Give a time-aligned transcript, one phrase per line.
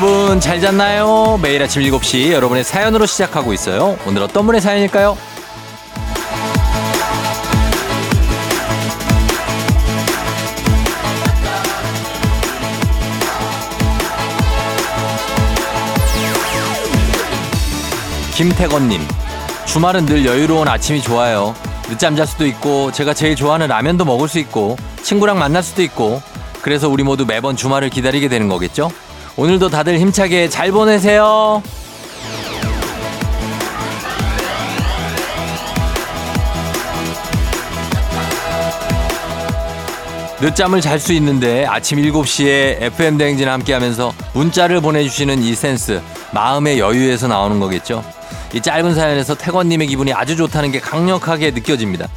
[0.00, 1.40] 여러분 잘 잤나요?
[1.42, 3.98] 매일 아침 7시 여러분의 사연으로 시작하고 있어요.
[4.06, 5.18] 오늘 어떤 분의 사연일까요?
[18.36, 19.00] 김태건님,
[19.66, 21.56] 주말은 늘 여유로운 아침이 좋아요.
[21.88, 26.22] 늦잠 잘 수도 있고, 제가 제일 좋아하는 라면도 먹을 수 있고, 친구랑 만날 수도 있고,
[26.62, 28.92] 그래서 우리 모두 매번 주말을 기다리게 되는 거겠죠?
[29.38, 31.62] 오늘도 다들 힘차게 잘 보내세요.
[40.40, 46.80] 늦잠을 잘 수 있는데 아침 7시에 FM 대행진 함께 하면서 문자를 보내주시는 이 센스, 마음의
[46.80, 48.04] 여유에서 나오는 거겠죠?
[48.52, 52.08] 이 짧은 사연에서 태권님의 기분이 아주 좋다는 게 강력하게 느껴집니다.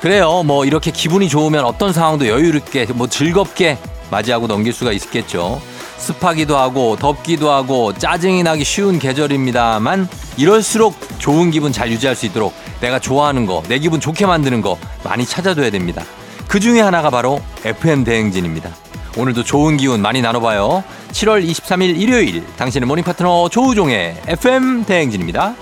[0.00, 0.42] 그래요.
[0.44, 3.76] 뭐 이렇게 기분이 좋으면 어떤 상황도 여유롭게 뭐 즐겁게
[4.10, 5.60] 맞이하고 넘길 수가 있겠죠.
[5.98, 12.54] 습하기도 하고 덥기도 하고 짜증이 나기 쉬운 계절입니다만 이럴수록 좋은 기분 잘 유지할 수 있도록
[12.80, 16.04] 내가 좋아하는 거, 내 기분 좋게 만드는 거 많이 찾아둬야 됩니다.
[16.46, 18.70] 그 중에 하나가 바로 FM 대행진입니다.
[19.16, 20.84] 오늘도 좋은 기운 많이 나눠봐요.
[21.10, 25.54] 7월 23일 일요일 당신의 모닝 파트너 조우종의 FM 대행진입니다.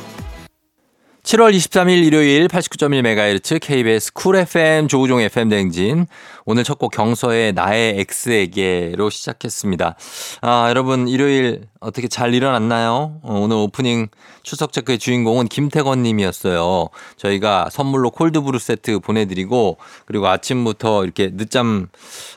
[1.27, 6.07] 7월 23일 일요일 89.1MHz KBS 쿨 FM 조우종 FM 대행진.
[6.45, 9.97] 오늘 첫 곡 경서의 나의 X에게로 시작했습니다.
[10.43, 13.19] 아, 여러분 일요일 어떻게 잘 일어났나요?
[13.25, 14.07] 어, 오늘 오프닝
[14.45, 16.91] 출석 체크의 주인공은 김태건 님이었어요.
[17.17, 21.89] 저희가 선물로 콜드브루 세트 보내드리고 그리고 아침부터 이렇게 늦잠,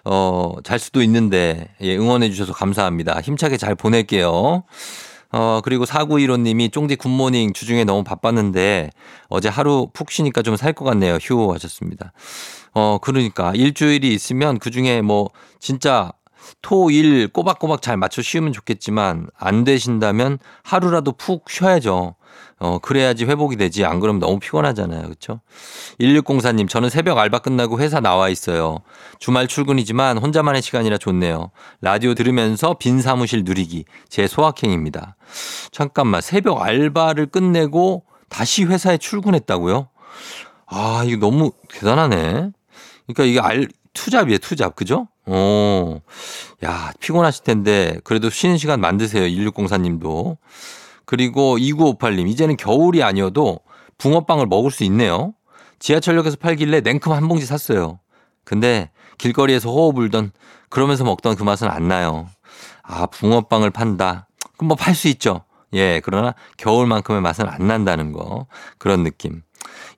[0.03, 3.21] 어, 잘 수도 있는데 예, 응원해 주셔서 감사합니다.
[3.21, 4.63] 힘차게 잘 보낼게요.
[5.31, 8.89] 어, 그리고 4915님이 쫑디 굿모닝 주중에 너무 바빴는데
[9.29, 11.15] 어제 하루 푹 쉬니까 좀 살 것 같네요.
[11.21, 12.13] 휴 하셨습니다.
[12.73, 15.29] 어, 그러니까 일주일이 있으면 그 중에 뭐
[15.59, 16.11] 진짜
[16.61, 22.15] 토, 일 꼬박꼬박 잘 맞춰 쉬우면 좋겠지만 안 되신다면 하루라도 푹 쉬어야죠.
[22.59, 23.85] 어, 그래야지 회복이 되지.
[23.85, 25.03] 안 그러면 너무 피곤하잖아요.
[25.03, 25.39] 그렇죠?
[25.99, 28.79] 1604님, 저는 새벽 알바 끝나고 회사 나와 있어요.
[29.17, 31.51] 주말 출근이지만 혼자만의 시간이라 좋네요.
[31.81, 33.85] 라디오 들으면서 빈 사무실 누리기.
[34.09, 35.15] 제 소확행입니다.
[35.71, 39.87] 잠깐만, 새벽 알바를 끝내고 다시 회사에 출근했다고요?
[40.67, 42.51] 아, 이거 너무 대단하네.
[43.07, 44.75] 그러니까 이게 알, 투잡이에요, 투잡.
[44.75, 45.07] 그죠?
[45.31, 46.01] 어,
[46.63, 49.23] 야, 피곤하실 텐데, 그래도 쉬는 시간 만드세요.
[49.25, 50.37] 1604님도.
[51.05, 53.59] 그리고 2958님, 이제는 겨울이 아니어도
[53.97, 55.33] 붕어빵을 먹을 수 있네요.
[55.79, 57.99] 지하철역에서 팔길래 냉큼 한 봉지 샀어요.
[58.43, 60.31] 근데 길거리에서 호호 불던
[60.69, 62.27] 그러면서 먹던 그 맛은 안 나요.
[62.83, 64.27] 아, 붕어빵을 판다.
[64.57, 65.43] 그럼 뭐 팔 수 있죠.
[65.73, 68.47] 예, 그러나 겨울만큼의 맛은 안 난다는 거.
[68.77, 69.43] 그런 느낌.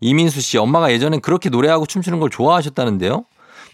[0.02, 3.26] 이민수 씨, 엄마가 예전엔 그렇게 노래하고 춤추는 걸 좋아하셨다는데요.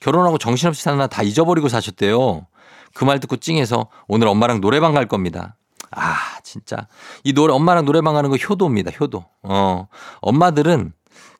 [0.01, 2.47] 결혼하고 정신없이 사느라 다 잊어버리고 사셨대요.
[2.93, 5.55] 그 말 듣고 찡해서 오늘 엄마랑 노래방 갈 겁니다.
[5.91, 6.87] 아, 진짜.
[7.23, 9.25] 이 노래, 엄마랑 노래방 가는 거 효도입니다, 효도.
[9.43, 9.87] 어,
[10.21, 10.93] 엄마들은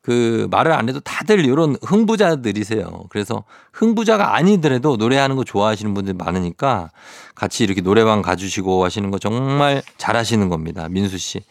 [0.08, 3.08] 그 말을 안 해도 다들 이런 흥부자들이세요.
[3.10, 6.92] 그래서 흥부자가 아니더라도 노래하는 거 좋아하시는 분들 많으니까
[7.36, 10.88] 같이 이렇게 노래방 가주시고 하시는 거 정말 잘하시는 겁니다.
[10.88, 11.42] 민수 씨.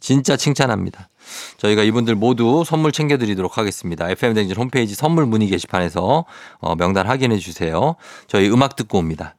[0.00, 1.10] 진짜 칭찬합니다.
[1.58, 4.08] 저희가 이분들 모두 선물 챙겨드리도록 하겠습니다.
[4.08, 6.24] FM댕진 홈페이지 선물 문의 게시판에서
[6.60, 7.96] 어, 명단 확인해 주세요.
[8.28, 9.36] 저희 음악 듣고 옵니다.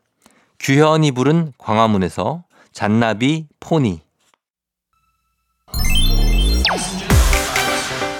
[0.59, 4.01] 규현이 부른 광화문에서 잔나비 포니.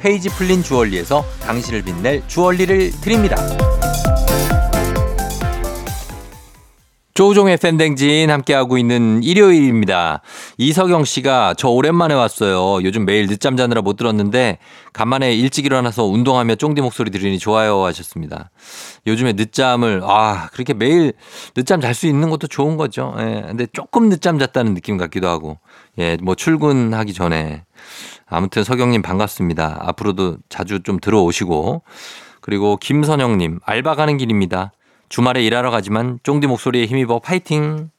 [0.00, 3.36] 페이지 풀린 주얼리에서 당신을 빛낼 주얼리를 드립니다.
[7.12, 10.22] 조우종의 FM 댕진 함께하고 있는 일요일입니다.
[10.56, 12.82] 이석영 씨가 저 오랜만에 왔어요.
[12.82, 14.56] 요즘 매일 늦잠 자느라 못 들었는데
[14.94, 18.50] 간만에 일찍 일어나서 운동하며 쫑디 목소리 들으니 좋아요 하셨습니다.
[19.06, 21.12] 요즘에 늦잠을 아 그렇게 매일
[21.54, 23.14] 늦잠 잘 수 있는 것도 좋은 거죠.
[23.18, 23.44] 예.
[23.48, 25.58] 근데 조금 늦잠 잤다는 느낌 같기도 하고
[25.98, 27.64] 예, 뭐 출근하기 전에
[28.30, 29.78] 아무튼 석영님 반갑습니다.
[29.80, 31.82] 앞으로도 자주 좀 들어오시고
[32.40, 34.72] 그리고 김선영님 알바 가는 길입니다.
[35.08, 37.90] 주말에 일하러 가지만 쫑디 목소리에 힘입어 파이팅.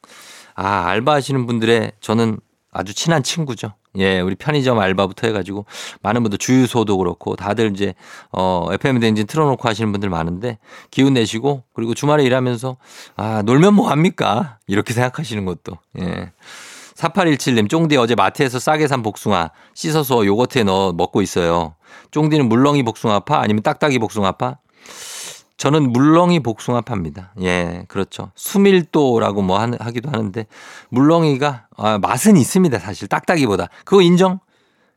[0.54, 2.38] 아, 알바하시는 분들의 저는
[2.72, 3.74] 아주 친한 친구죠.
[3.98, 5.66] 예, 우리 편의점 알바부터 해가지고
[6.00, 7.94] 많은 분들 주유소도 그렇고 다들 이제
[8.30, 10.58] 어 FM 댕진 틀어놓고 하시는 분들 많은데
[10.90, 12.78] 기운 내시고 그리고 주말에 일하면서
[13.16, 16.32] 아 놀면 뭐 합니까 이렇게 생각하시는 것도 예.
[16.96, 21.74] 4817님 쫑디 어제 마트에서 싸게 산 복숭아 씻어서 요거트에 넣어 먹고 있어요.
[22.10, 24.58] 쫑디는 물렁이 복숭아파 아니면 딱딱이 복숭아파?
[25.56, 27.34] 저는 물렁이 복숭아파입니다.
[27.42, 28.32] 예, 그렇죠.
[28.34, 30.46] 수밀도라고 뭐 하기도 하는데
[30.88, 32.78] 물렁이가 아, 맛은 있습니다.
[32.78, 34.40] 사실 딱딱이보다 그거 인정?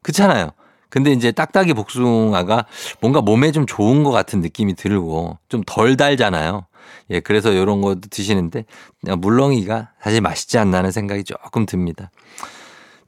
[0.01, 0.51] 그렇잖아요.
[0.89, 2.65] 근데 이제 딱딱이 복숭아가
[3.01, 6.65] 뭔가 몸에 좀 좋은 것 같은 느낌이 들고 좀 덜 달잖아요.
[7.10, 8.66] 예, 그래서 이런 거 드시는데
[9.02, 12.12] 물렁이가 사실 맛있지 않나는 생각이 조금 듭니다.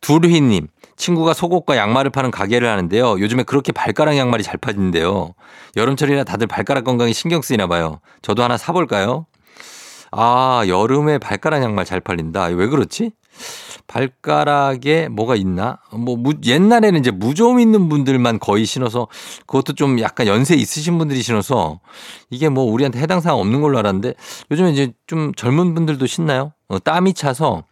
[0.02, 3.20] 두루희님, 친구가 속옷과 양말을 파는 가게를 하는데요.
[3.20, 5.34] 요즘에 그렇게 발가락 양말이 잘 팔린대요.
[5.76, 8.00] 여름철이라 다들 발가락 건강에 신경 쓰이나 봐요.
[8.22, 9.26] 저도 하나 사볼까요?
[10.12, 12.46] 아, 여름에 발가락 양말 잘 팔린다.
[12.46, 13.12] 왜 그렇지?
[13.88, 15.80] 발가락에 뭐가 있나?
[15.92, 19.08] 뭐, 무, 옛날에는 이제 무좀 있는 분들만 거의 신어서
[19.46, 21.80] 그것도 좀 약간 연세 있으신 분들이 신어서
[22.30, 24.14] 이게 뭐 우리한테 해당 사항 없는 걸로 알았는데
[24.52, 26.54] 요즘에 이제 좀 젊은 분들도 신나요?
[26.68, 27.64] 어, 땀이 차서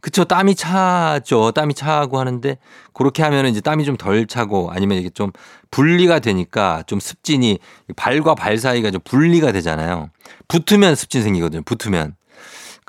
[0.00, 0.24] 그쵸.
[0.24, 1.52] 땀이 차죠.
[1.52, 2.56] 땀이 차고 하는데
[2.94, 5.30] 그렇게 하면 이제 땀이 좀 덜 차고 아니면 이게 좀
[5.70, 7.58] 분리가 되니까 좀 습진이
[7.96, 10.08] 발과 발 사이가 좀 분리가 되잖아요.
[10.48, 11.62] 붙으면 습진 생기거든요.
[11.62, 12.14] 붙으면.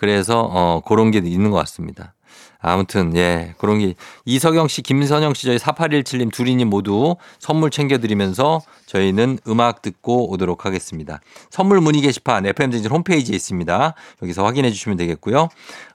[0.01, 2.15] 그래서 어 그런 게 있는 것 같습니다.
[2.57, 3.94] 아무튼 예 그런 게
[4.25, 11.21] 이석영 씨, 김선영 씨, 저희 4817님 두리님 모두 선물 챙겨드리면서 저희는 음악 듣고 오도록 하겠습니다.
[11.51, 13.94] 선물 문의 게시판 FM댕진 홈페이지에 있습니다.
[14.24, 15.50] 여기서 확인해 주시면 되겠고요.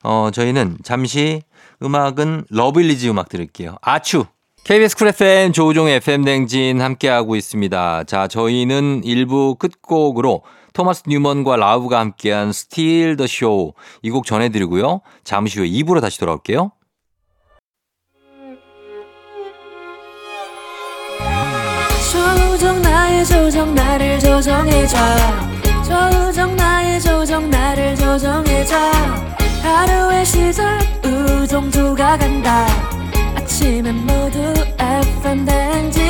[0.05, 1.43] 어 저희는 잠시
[1.83, 3.75] 음악은 러블리즈 음악 들을게요.
[3.83, 4.27] 아추
[4.63, 8.05] KBS 쿨 FM 조우종의 FM 댕진 함께하고 있습니다.
[8.05, 10.43] 자, 저희는 1부 끝곡으로
[10.77, 15.01] 토마스 뉴먼과 라우가 함께한 Steal The Show 이 곡 전해드리고요.
[15.25, 16.71] 잠시 후에 2부로 다시 돌아올게요.
[22.13, 24.99] 조종 나의 조종 나를 조종해줘.
[25.83, 28.77] 조종 나의 조종 나를 조종해줘.
[29.63, 32.67] 하루의 시작 우종조가 간다.
[33.35, 34.39] 아침엔 모두
[34.79, 36.03] FM 댕진.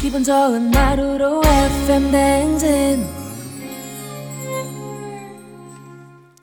[0.00, 3.15] 기분 좋은 하루로 FM 댕진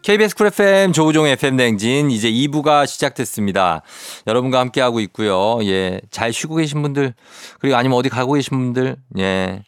[0.03, 3.83] KBS 쿨 FM 조우종 FM 냉진 이제 2부가 시작됐습니다.
[4.27, 5.59] 여러분과 함께하고 있고요.
[5.63, 6.01] 예.
[6.11, 7.13] 잘 쉬고 계신 분들
[7.59, 9.63] 그리고 아니면 어디 가고 계신 분들 예.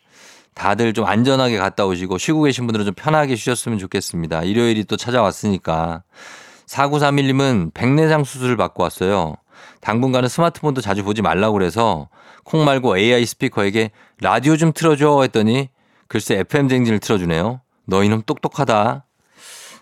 [0.54, 4.44] 다들 좀 안전하게 갔다 오시고 쉬고 계신 분들은 좀 편하게 쉬셨으면 좋겠습니다.
[4.44, 6.04] 일요일이 또 찾아왔으니까.
[6.68, 9.36] 4931님은 백내장 수술을 받고 왔어요.
[9.80, 12.10] 당분간은 스마트폰도 자주 보지 말라고 그래서
[12.44, 15.70] 콩 말고 AI 스피커에게 라디오 좀 틀어줘 했더니
[16.10, 17.62] 글쎄 FM 쟁진을 틀어주네요.
[17.86, 19.06] 너 이놈 똑똑하다.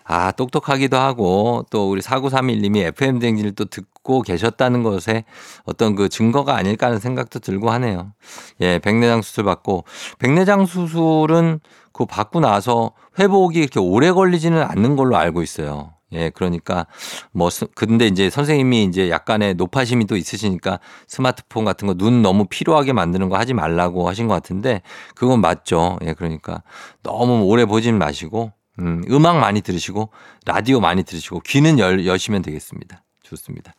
[0.04, 5.24] 아, 똑똑하기도 하고 또 우리 4931님이 FM 댕진을 또 듣고 계셨다는 것에
[5.64, 8.12] 어떤 그 증거가 아닐까 하는 생각도 들고 하네요.
[8.60, 9.84] 예, 백내장 수술 받고
[10.18, 11.60] 백내장 수술은
[11.92, 15.92] 그 받고 나서 회복이 이렇게 오래 걸리지는 않는 걸로 알고 있어요.
[16.12, 16.86] 예, 그러니까
[17.32, 22.92] 뭐 근데 이제 선생님이 이제 약간의 노파심이 또 있으시니까 스마트폰 같은 거 눈 너무 피로하게
[22.92, 24.82] 만드는 거 하지 말라고 하신 것 같은데
[25.14, 25.98] 그건 맞죠.
[26.04, 26.62] 예, 그러니까
[27.02, 30.10] 너무 오래 보진 마시고 음, 음악 많이 들으시고
[30.46, 33.02] 라디오 많이 들으시고 귀는 열, 여시면 되겠습니다.
[33.22, 33.74] 좋습니다.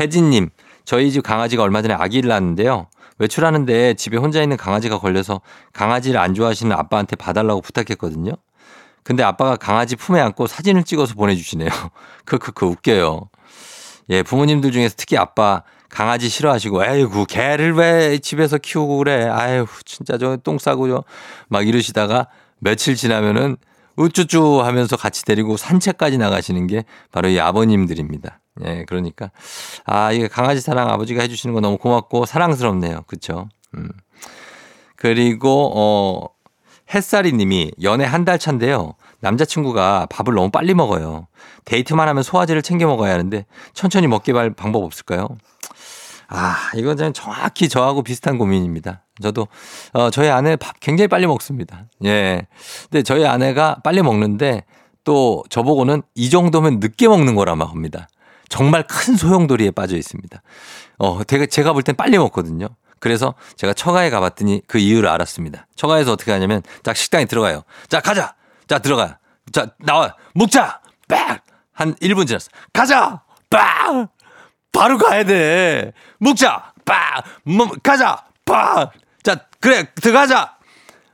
[0.00, 0.50] 혜진님,
[0.84, 2.88] 저희 집 강아지가 얼마 전에 아기를 낳았는데요.
[3.18, 5.40] 외출하는데 집에 혼자 있는 강아지가 걸려서
[5.72, 8.32] 강아지를 안 좋아하시는 아빠한테 봐달라고 부탁했거든요.
[9.02, 11.68] 근데 아빠가 강아지 품에 안고 사진을 찍어서 보내주시네요.
[12.26, 13.28] 크크크 웃겨요.
[14.10, 19.26] 예, 부모님들 중에서 특히 아빠 강아지 싫어하시고, 아이고, 개를 왜 집에서 키우고 그래.
[19.26, 21.04] 아유, 진짜 저 똥 싸고
[21.48, 22.26] 막 이러시다가
[22.58, 23.56] 며칠 지나면은
[23.96, 28.40] 우쭈쭈 하면서 같이 데리고 산책까지 나가시는 게 바로 이 아버님들입니다.
[28.64, 29.30] 예, 그러니까.
[29.84, 33.02] 아, 이게 강아지 사랑 아버지가 해 주시는 거 너무 고맙고 사랑스럽네요.
[33.06, 33.48] 그쵸?
[33.76, 33.88] 음.
[34.96, 36.28] 그리고, 어,
[36.94, 38.94] 햇살이 님이 연애 한 달 차인데요.
[39.20, 41.26] 남자친구가 밥을 너무 빨리 먹어요.
[41.64, 45.28] 데이트만 하면 소화제를 챙겨 먹어야 하는데 천천히 먹게 할 방법 없을까요?
[46.28, 49.02] 아, 이건 좀 정확히 저하고 비슷한 고민입니다.
[49.22, 49.48] 저도,
[49.92, 51.84] 어, 저희 아내 밥 굉장히 빨리 먹습니다.
[52.04, 52.46] 예.
[52.90, 54.64] 근데 저희 아내가 빨리 먹는데
[55.04, 58.08] 또 저보고는 이 정도면 늦게 먹는 거라고 합니다.
[58.48, 60.42] 정말 큰 소용돌이에 빠져 있습니다.
[60.98, 62.68] 어, 제가, 제가 볼 땐 빨리 먹거든요.
[62.98, 65.66] 그래서 제가 처가에 가봤더니 그 이유를 알았습니다.
[65.76, 67.62] 처가에서 어떻게 하냐면 딱 식당에 들어가요.
[67.88, 68.34] 자, 가자!
[68.66, 69.18] 자, 들어가.
[69.52, 70.14] 자, 나와.
[70.34, 70.80] 먹자!
[71.08, 71.44] 빡!
[71.72, 72.48] 한 1분 지났어.
[72.72, 73.22] 가자!
[73.50, 74.08] 빡!
[74.72, 75.92] 바로 가야 돼.
[76.18, 76.72] 먹자.
[76.84, 77.22] 빠.
[77.44, 78.24] 뭐, 가자.
[78.44, 78.90] 빠.
[79.66, 79.88] 자, 그래.
[79.96, 80.56] 들어가자.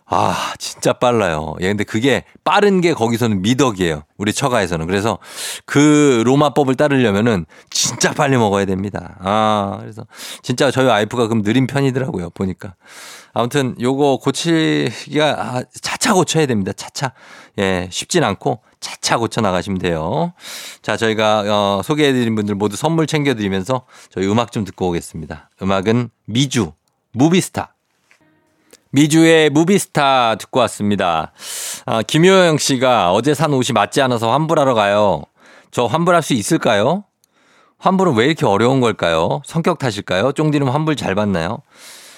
[0.05, 1.55] 아, 진짜 빨라요.
[1.61, 4.03] 예, 근데 그게 빠른 게 거기서는 미덕이에요.
[4.19, 4.87] 우리 처가에서는.
[4.87, 5.19] 그래서
[5.65, 9.17] 그 로마법을 따르려면은 진짜 빨리 먹어야 됩니다.
[9.21, 10.07] 아, 그래서
[10.43, 12.29] 진짜 저희 와이프가 그럼 느린 편이더라고요.
[12.31, 12.75] 보니까.
[13.33, 16.75] 아무튼 요거 고치기가 아, 차차 고쳐야 됩니다.
[16.75, 17.15] 차차.
[17.59, 20.35] 예, 쉽진 않고 차차 고쳐 나가시면 돼요.
[20.83, 25.49] 자, 저희가 어, 소개해 드린 분들 모두 선물 챙겨 드리면서 저희 음악 좀 듣고 오겠습니다.
[25.63, 26.73] 음악은 미주,
[27.13, 27.73] Movie Star.
[28.93, 31.33] 미주의 Movie Star 듣고 왔습니다.
[31.87, 35.23] 아, 김효영 씨가 어제 산 옷이 맞지 않아서 환불하러 가요.
[35.71, 37.05] 저 환불할 수 있을까요?
[37.79, 39.41] 환불은 왜 이렇게 어려운 걸까요?
[39.47, 40.33] 성격 탓일까요?
[40.33, 41.63] 쫑디는 환불 잘 받나요?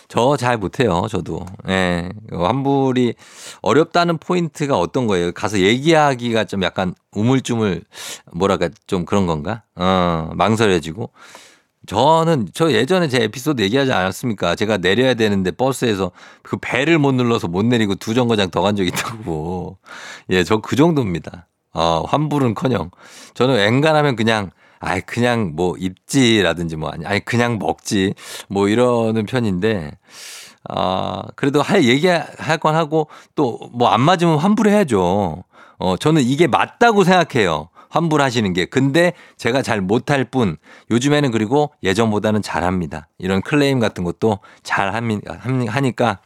[0.09, 1.47] 저 잘 못해요, 저도.
[1.69, 2.09] 예.
[2.31, 3.15] 환불이
[3.63, 5.33] 어렵다는 포인트가 어떤 거예요?
[5.33, 7.83] 가서 얘기하기가 좀 약간 우물쭈물,
[8.33, 9.63] 뭐랄까, 좀 그런 건가?
[9.77, 11.11] 어, 망설여지고.
[11.87, 14.55] 저는 저 예전에 제 에피소드 얘기하지 않았습니까?
[14.57, 16.13] 제가 내려야 되는데 버스에서
[16.43, 19.79] 그 배를 못 눌러서 못 내리고 두 정거장 더 간 적 있다고.
[20.31, 21.49] 예, 저 그 정도입니다.
[21.75, 22.91] 어, 환불은커녕
[23.35, 24.51] 저는 앵간하면 그냥
[24.81, 28.15] 아이 그냥 뭐 입지라든지 뭐 아니 아니 그냥 먹지
[28.49, 29.93] 뭐 이러는 편인데
[30.69, 35.45] 아 그래도 할 얘기할 건 하고 또 뭐 안 맞으면 환불해야죠.
[35.79, 37.69] 어 저는 이게 맞다고 생각해요.
[37.95, 38.65] 환불하시는 게.
[38.65, 40.57] 근데 제가 잘 못할 뿐
[40.91, 43.09] 요즘에는 그리고 예전보다는 잘합니다.
[43.19, 46.21] 이런 클레임 같은 것도 잘 하니까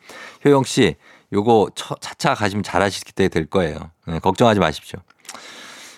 [0.45, 0.97] 효영 씨
[1.33, 3.79] 요거 차차 가시면 잘하시게 될 거예요.
[4.07, 4.99] 네, 걱정하지 마십시오.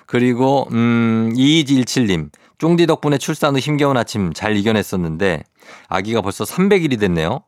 [0.07, 5.45] 그리고 음 2217님 쫑디 덕분에 출산 후 힘겨운 아침 잘 이겨냈었는데
[5.87, 7.45] 아기가 벌써 300일이 됐네요.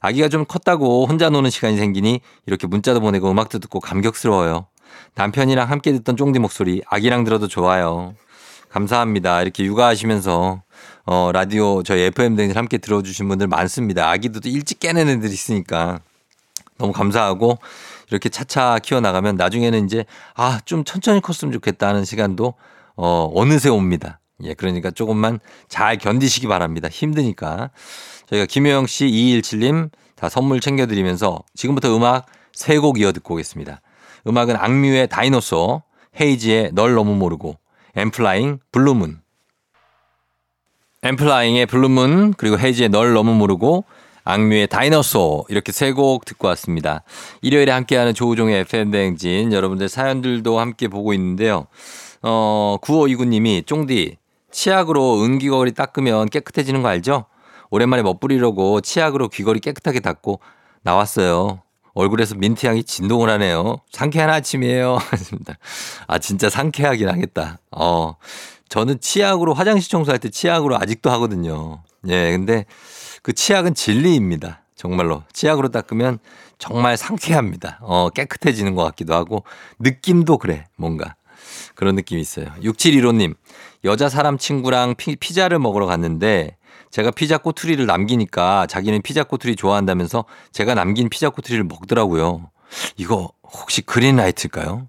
[0.00, 4.68] 아기가 좀 컸다고 혼자 노는 시간이 생기니 이렇게 문자도 보내고 음악도 듣고 감격스러워요.
[5.14, 8.14] 남편이랑 함께 듣던 쫑디 목소리 아기랑 들어도 좋아요.
[8.70, 9.42] 감사합니다.
[9.42, 10.62] 이렇게 육아하시면서
[11.06, 14.10] 어 라디오 저희 FM 댕진 함께 들어주신 분들 많습니다.
[14.10, 16.00] 아기도 또 일찍 깨는 애들 있으니까
[16.78, 17.58] 너무 감사하고
[18.10, 22.54] 이렇게 차차 키워나가면 나중에는 이제 아 좀 천천히 컸으면 좋겠다 하는 시간도
[22.96, 24.18] 어 어느새 옵니다.
[24.42, 26.88] 예, 그러니까 조금만 잘 견디시기 바랍니다.
[26.90, 27.70] 힘드니까.
[28.28, 33.80] 저희가 김효영 씨, 217님 다 선물 챙겨드리면서 지금부터 음악 세 곡 이어 듣고 오겠습니다.
[34.26, 35.82] 음악은 악뮤의 Dinosaur,
[36.20, 37.56] 헤이즈의 널 너무 모르고,
[37.96, 39.20] N.Flying, Blue Moon.
[41.02, 43.84] N.Flying의 Blue Moon, 그리고 헤이즈의 널 너무 모르고,
[44.24, 47.02] 악뮤의 다이노소 이렇게 세 곡 듣고 왔습니다.
[47.42, 51.66] 일요일에 함께하는 조우종의 FM대행진 여러분들 사연들도 함께 보고 있는데요.
[52.22, 54.16] 어, 9529님이 쫑디
[54.50, 57.26] 치약으로 은귀걸이 닦으면 깨끗해지는 거 알죠?
[57.70, 60.40] 오랜만에 멋부리려고 치약으로 귀걸이 깨끗하게 닦고
[60.82, 61.60] 나왔어요.
[61.94, 63.78] 얼굴에서 민트향이 진동을 하네요.
[63.90, 64.98] 상쾌한 아침이에요.
[66.06, 67.58] 아, 진짜 상쾌하긴 하겠다.
[67.70, 68.16] 어,
[68.68, 71.82] 저는 치약으로 화장실 청소할 때 치약으로 아직도 하거든요.
[72.08, 72.66] 예, 근데
[73.22, 74.62] 그 치약은 진리입니다.
[74.74, 75.22] 정말로.
[75.32, 76.18] 치약으로 닦으면
[76.58, 77.78] 정말 상쾌합니다.
[77.82, 79.44] 어, 깨끗해지는 것 같기도 하고
[79.78, 80.66] 느낌도 그래.
[80.76, 81.14] 뭔가.
[81.74, 82.46] 그런 느낌이 있어요.
[82.62, 83.34] 6715님,
[83.84, 86.56] 여자 사람 친구랑 피, 피자를 먹으러 갔는데
[86.94, 92.48] 제가 피자 꼬투리를 남기니까 자기는 피자 꼬투리 좋아한다면서 제가 남긴 피자 꼬투리를 먹더라고요.
[92.96, 94.86] 이거 혹시 그린라이트일까요?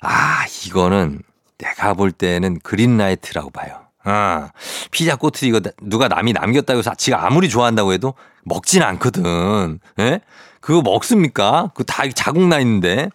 [0.00, 1.20] 아, 이거는
[1.58, 3.82] 내가 볼 때는 그린라이트라고 봐요.
[4.02, 4.50] 아,
[4.90, 8.14] 피자 꼬투리 이거 누가 남이 남겼다고 해서 지가 아무리 좋아한다고 해도
[8.44, 9.80] 먹진 않거든.
[9.98, 10.20] 예?
[10.62, 11.70] 그거 먹습니까?
[11.74, 13.10] 그거 다 자국 나 있는데.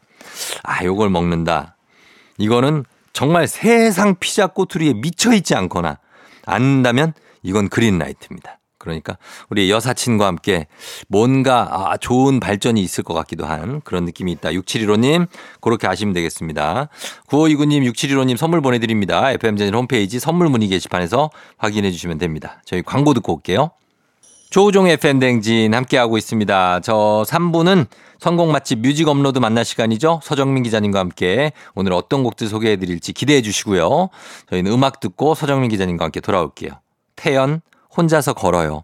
[0.62, 1.75] 아, 요걸 먹는다.
[2.38, 5.98] 이거는 정말 세상 피자 꼬투리에 미쳐 있지 않거나
[6.46, 8.59] 안다면 이건 그린라이트입니다.
[8.83, 9.17] 그러니까
[9.50, 10.67] 우리 여사친과 함께
[11.07, 14.50] 뭔가 아, 좋은 발전이 있을 것 같기도 한 그런 느낌이 있다.
[14.50, 15.27] 6715님
[15.62, 16.89] 그렇게 아시면 되겠습니다.
[17.29, 19.31] 9529님 6715님 선물 보내드립니다.
[19.31, 22.62] FM대행진 홈페이지 선물 문의 게시판에서 확인해 주시면 됩니다.
[22.65, 23.71] 저희 광고 듣고 올게요.
[24.50, 26.81] 조우종 FM 대행진 함께하고 있습니다.
[26.81, 27.88] 저 3부는
[28.19, 30.19] 선곡 맛집 뮤직 업로드 만날 시간이죠.
[30.21, 34.09] 서정민 기자님과 함께 오늘 어떤 곡들 소개해 드릴지 기대해 주시고요.
[34.50, 36.82] 저희는 음악 듣고 서정민 기자님과 함께 돌아올게요.
[37.15, 37.62] 태연
[37.96, 38.84] 혼자서 걸어요.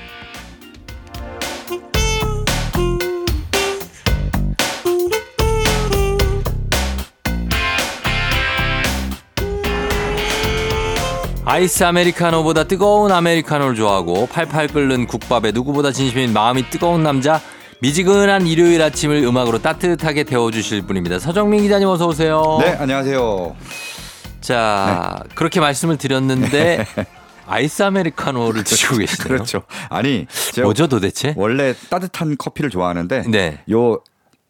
[11.51, 17.41] 아이스 아메리카노보다 뜨거운 아메리카노를 좋아하고 팔팔 끓는 국밥에 누구보다 진심인 마음이 뜨거운 남자
[17.81, 21.19] 미지근한 일요일 아침을 음악으로 따뜻하게 데워주실 분입니다.
[21.19, 22.57] 서정민 기자님 어서 오세요.
[22.61, 23.53] 네, 안녕하세요.
[24.39, 26.85] 자, 그렇게 말씀을 드렸는데
[27.45, 29.27] 아이스 아메리카노를 드시고 계시네요.
[29.27, 29.63] 그렇죠.
[29.89, 30.27] 아니,
[30.63, 31.33] 뭐죠 도대체?
[31.35, 33.59] 원래 따뜻한 커피를 좋아하는데 네.
[33.69, 33.99] 요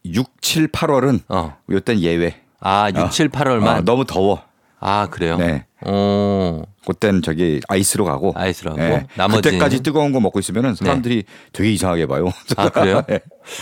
[0.06, 1.58] 6, 7, 8월은 어.
[1.72, 2.36] 요땐 예외.
[2.60, 3.68] 아, 6, 7, 8월만.
[3.68, 4.51] 어, 너무 더워.
[4.84, 5.38] 아, 그래요?
[5.38, 5.66] 네.
[5.86, 6.64] 어.
[6.88, 8.34] 그땐 저기 아이스로 가고.
[8.36, 8.82] 아이스로 하고.
[8.82, 9.06] 네.
[9.16, 9.42] 나머지는?
[9.60, 12.32] 그때까지 뜨거운 거 먹고 있으면은 사람들이 되게 이상하게 봐요.
[12.58, 13.04] 아, 그래요?
[13.08, 13.20] 네.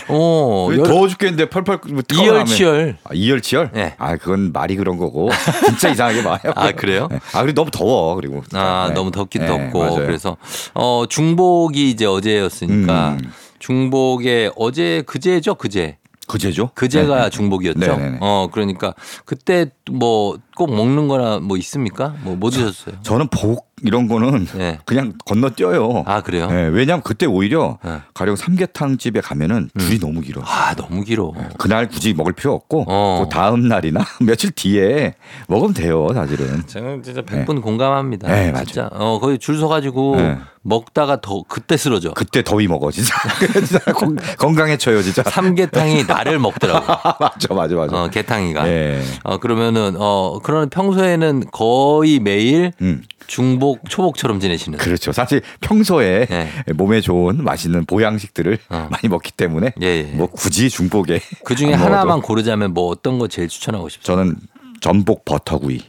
[0.08, 0.66] 어.
[0.70, 2.96] 왜 열- 더워 죽겠는데 펄펄 뭐 이열치열.
[3.04, 3.70] 아, 이열치열?
[3.74, 3.94] 네.
[3.98, 5.28] 아, 그건 말이 그런 거고.
[5.66, 6.38] 진짜 이상하게 봐요.
[6.56, 7.08] 아, 그래요?
[7.10, 7.20] 네.
[7.34, 8.14] 아, 그리고 너무 더워.
[8.14, 8.42] 그리고.
[8.54, 8.94] 아, 네.
[8.94, 9.78] 너무 덥긴 네, 덥고.
[9.78, 9.94] 맞아요.
[10.06, 10.38] 그래서
[10.74, 13.32] 어, 중복이 이제 어제였으니까 음.
[13.58, 15.98] 중복에 어제 그제죠, 그제.
[16.30, 16.70] 그제죠?
[16.74, 17.30] 그제가 네.
[17.30, 17.78] 중복이었죠.
[17.80, 18.18] 네네네.
[18.20, 22.14] 어, 그러니까 그때 뭐 꼭 먹는 거나 뭐 있습니까?
[22.22, 22.96] 뭐 뭐 드셨어요?
[23.02, 24.78] 저는 복 이런 거는 네.
[24.84, 26.04] 그냥 건너뛰어요.
[26.06, 26.48] 아, 그래요?
[26.50, 27.90] 네, 왜냐하면 그때 오히려 네.
[27.92, 28.00] 음.
[28.12, 30.42] 가령 삼계탕 집에 가면은 줄이 너무 길어.
[30.44, 31.32] 아, 너무 길어.
[31.58, 33.24] 그날 굳이 먹을 필요 없고 어.
[33.24, 35.14] 그 다음 날이나 며칠 뒤에
[35.48, 36.62] 먹으면 돼요, 사실은.
[36.66, 38.28] 저는 진짜 100분 공감합니다.
[38.28, 38.64] 네, 맞아요.
[38.66, 40.38] 진짜 어 거기 줄 서가지고 네.
[40.62, 42.12] 먹다가 더 그때 쓰러져.
[42.12, 43.14] 그때 더위 먹어, 진짜.
[43.66, 45.22] 진짜 건- 건강해져요, 진짜.
[45.22, 46.86] 삼계탕이 나를 먹더라고.
[47.18, 47.96] 맞아, 맞아, 맞아.
[48.04, 48.68] 어 개탕이가.
[48.68, 49.02] 예.
[49.24, 54.78] 어 그러면은 어 그런 평소에는 거의 매일 음, 중복 초복처럼 지내시는.
[54.78, 55.12] 그렇죠.
[55.12, 56.50] 사실 평소에 네.
[56.74, 58.88] 몸에 좋은 맛있는 보양식들을 어.
[58.90, 60.02] 많이 먹기 때문에 예, 예.
[60.14, 64.04] 뭐 굳이 중복에 그 중에 하나만 고르자면 뭐 어떤 거 제일 추천하고 싶죠?
[64.12, 64.36] 저는
[64.82, 65.82] 전복 버터구이.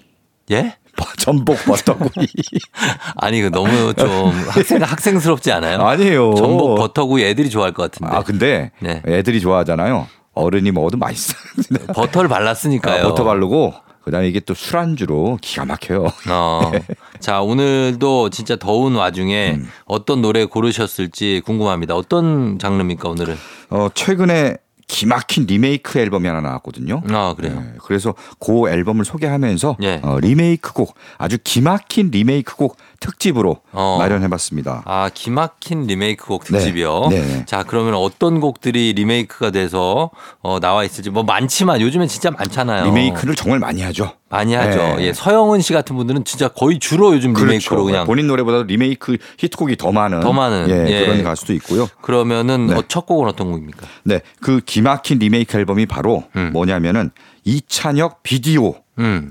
[0.51, 0.75] 예?
[1.17, 2.27] 전복 버터구이.
[3.17, 5.82] 아니 그 너무 좀 학생 학생스럽지 않아요?
[5.82, 6.36] 아니에요.
[6.36, 8.15] 전복 버터구이 애들이 좋아할 것 같은데.
[8.15, 9.01] 아 근데 네.
[9.06, 10.08] 애들이 좋아하잖아요.
[10.34, 11.36] 어른이 먹어도 맛있어.
[11.93, 13.01] 버터를 발랐으니까요.
[13.01, 13.73] 아, 버터 바르고
[14.04, 16.06] 그다음에 이게 또 술안주로 기가 막혀요.
[16.30, 16.71] 어.
[17.19, 19.69] 자, 오늘도 진짜 더운 와중에 음.
[19.86, 21.95] 어떤 노래 고르셨을지 궁금합니다.
[21.95, 23.36] 어떤 장르입니까, 오늘은?
[23.69, 24.58] 어 최근에
[24.91, 27.01] 기막힌 리메이크 앨범이 하나 나왔거든요.
[27.12, 27.62] 아, 그래요.
[27.62, 30.01] 네, 그래서 그 앨범을 소개하면서 예.
[30.04, 33.98] 어, 리메이크 곡 아주 기막힌 리메이크 곡 특집으로 어.
[34.00, 34.84] 마련해봤습니다.
[34.86, 37.08] 아, 기막힌 리메이크 곡 특집이요.
[37.10, 37.46] 네, 네.
[37.46, 40.12] 자, 그러면 어떤 곡들이 리메이크가 돼서
[40.42, 42.86] 어, 나와 있을지 뭐 많지만 요즘엔 진짜 많잖아요.
[42.86, 44.14] 리메이크를 정말 많이 하죠.
[44.30, 44.78] 많이 하죠.
[44.78, 45.08] 네.
[45.08, 49.76] 예, 서영은 씨 같은 분들은 진짜 거의 주로 요즘 리메이크로 그냥 본인 노래보다 리메이크 히트곡이
[49.76, 51.06] 더 많은 더 많은, 예, 예.
[51.06, 51.90] 그런 가수도 있고요.
[52.02, 52.76] 그러면은 네.
[52.76, 53.88] 어, 첫 곡은 어떤 곡입니까?
[54.04, 56.52] 네, 그 기막힌 리메이크 앨범이 바로 음.
[56.54, 57.12] 뭐냐면은
[57.44, 58.76] 이찬혁 비디오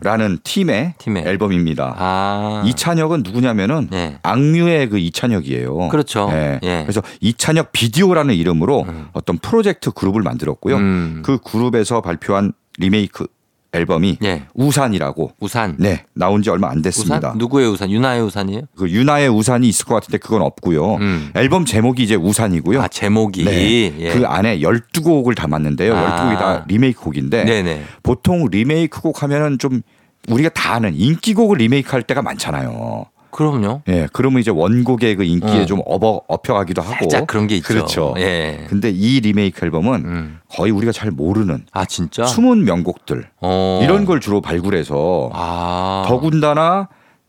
[0.03, 0.39] 라는 음.
[0.43, 1.25] 팀의, 팀의.
[1.27, 1.95] 앨범입니다.
[1.99, 2.63] 아.
[2.67, 4.19] 이찬혁은 누구냐면은 네.
[4.23, 5.89] 악뮤의 그 이찬혁이에요.
[5.89, 6.29] 그렇죠.
[6.33, 6.61] 예.
[6.63, 6.83] 예.
[6.83, 9.09] 그래서 이찬혁 비디오라는 이름으로 음.
[9.13, 10.77] 어떤 프로젝트 그룹을 만들었고요.
[10.77, 11.23] 음.
[11.25, 13.27] 그 그룹에서 발표한 리메이크
[13.73, 14.43] 앨범이 예.
[14.55, 15.77] 우산이라고 우산.
[15.79, 17.29] 네 나온 지 얼마 안 됐습니다.
[17.29, 17.39] 우산?
[17.39, 17.91] 누구의 우산?
[17.91, 18.63] 윤하의 우산이에요?
[18.77, 20.97] 그 윤하의 우산이 있을 것 같은데 그건 없고요.
[20.97, 21.31] 음.
[21.35, 22.83] 앨범 제목이 이제 우산이고요.
[22.83, 23.45] 아, 제목이.
[23.45, 23.95] 네.
[23.99, 24.13] 예.
[24.13, 25.95] 그 안에 12곡을 담았는데요.
[25.97, 26.17] 아.
[26.17, 27.85] 12곡이 다 리메이크 곡인데 네네.
[28.03, 29.83] 보통 리메이크 곡 하면은 좀
[30.29, 33.07] 우리가 다 아는 인기곡을 리메이크 할 때가 많잖아요.
[33.31, 33.83] 그럼요.
[33.89, 35.67] 예, 그러면 이제 원곡의 그 인기에 어.
[35.67, 36.95] 좀 업어 엎혀가기도 하고.
[36.95, 37.69] 살짝 그런 게 있죠.
[37.69, 38.15] 그렇죠.
[38.19, 38.67] 예.
[38.69, 40.41] 근데 이 리메이크 앨범은 음.
[40.51, 42.25] 거의 우리가 잘 모르는 아 진짜?
[42.27, 43.81] 숨은 명곡들 어.
[43.83, 46.05] 이런 걸 주로 발굴해서 아.
[46.07, 46.89] 더군다나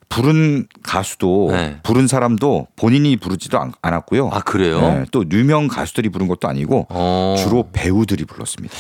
[0.10, 1.78] 부른 가수도 네.
[1.84, 4.30] 부른 사람도 본인이 부르지도 않, 않았고요.
[4.34, 4.82] 아 그래요?
[4.82, 7.36] 네, 또 유명 가수들이 부른 것도 아니고 어.
[7.38, 8.76] 주로 배우들이 불렀습니다.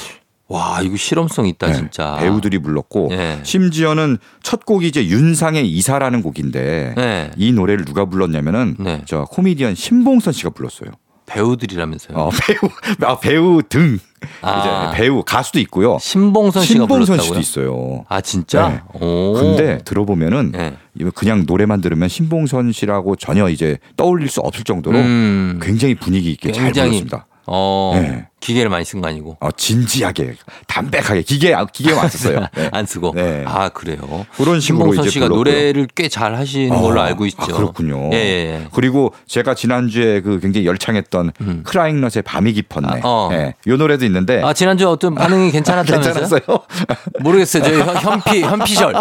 [0.51, 2.17] 와 이거 실험성 있다 네, 진짜.
[2.19, 3.39] 배우들이 불렀고 예.
[3.43, 7.31] 심지어는 첫 곡이 이제 윤상의 이사라는 곡인데 네.
[7.37, 9.01] 이 노래를 누가 불렀냐면은 네.
[9.05, 10.91] 저 코미디언 신봉선 씨가 불렀어요.
[11.25, 12.17] 배우들이라면서요.
[12.17, 12.69] 어, 배우
[13.09, 13.99] 아, 배우 등
[14.41, 14.91] 아.
[14.91, 15.97] 이제 배우 가수도 있고요.
[16.01, 17.23] 신봉선 씨가 신봉선 불렀다고요?
[17.23, 18.05] 씨도 있어요.
[18.09, 18.67] 아 진짜?
[18.67, 18.81] 네.
[18.99, 19.33] 오.
[19.33, 20.75] 근데 들어보면은 네.
[20.99, 25.59] 이거 그냥 노래만 들으면 신봉선 씨라고 전혀 이제 떠올릴 수 없을 정도로 음.
[25.61, 27.27] 굉장히 분위기 있게 잘 굉장히 불렀습니다.
[27.47, 28.27] 어 네.
[28.41, 30.33] 기계를 많이 쓴 거 아니고 어, 진지하게
[30.67, 32.47] 담백하게 기계 기계 안 썼어요.
[32.57, 32.69] 네.
[32.73, 33.43] 안 쓰고 네.
[33.47, 34.25] 아 그래요.
[34.35, 35.37] 그런 식으로 이제 씨가 불렀고요.
[35.53, 37.37] 노래를 꽤 잘 하시는 걸로 아, 알고 있죠.
[37.43, 38.09] 아, 그렇군요.
[38.11, 38.67] 예, 예, 예.
[38.73, 41.31] 그리고 제가 지난주에 그 굉장히 열창했던
[41.63, 42.87] 크라잉넛의 밤이 깊었네.
[42.87, 42.93] 음.
[42.95, 43.29] 아, 어.
[43.31, 43.53] 예.
[43.67, 46.13] 요 노래도 있는데 아 지난주 에 어떤 반응이 괜찮았다면서요?
[46.13, 46.59] 괜찮았어요?
[47.21, 47.63] 모르겠어요.
[47.63, 48.93] 현- 현피 현피셜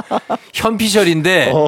[0.53, 1.59] 현피셜인데 어,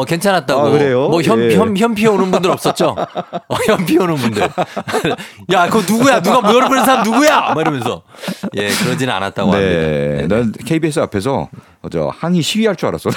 [0.00, 0.60] 어 괜찮았다고.
[0.60, 1.08] 아, 그래요?
[1.08, 1.56] 뭐 현 예.
[1.56, 2.96] 현, 현피 오는 분들 없었죠?
[2.98, 4.42] 어, 현피 오는 분들.
[5.52, 6.20] 야 그거 누구야?
[6.20, 7.40] 누가 노래 부르는 사람 누구야?
[7.54, 8.02] 막 이러면서
[8.54, 10.16] 예 그러지는 않았다고 네.
[10.16, 10.36] 합니다.
[10.36, 11.48] 난 KBS 앞에서
[11.90, 13.10] 저 항의 시위할 줄 알았어.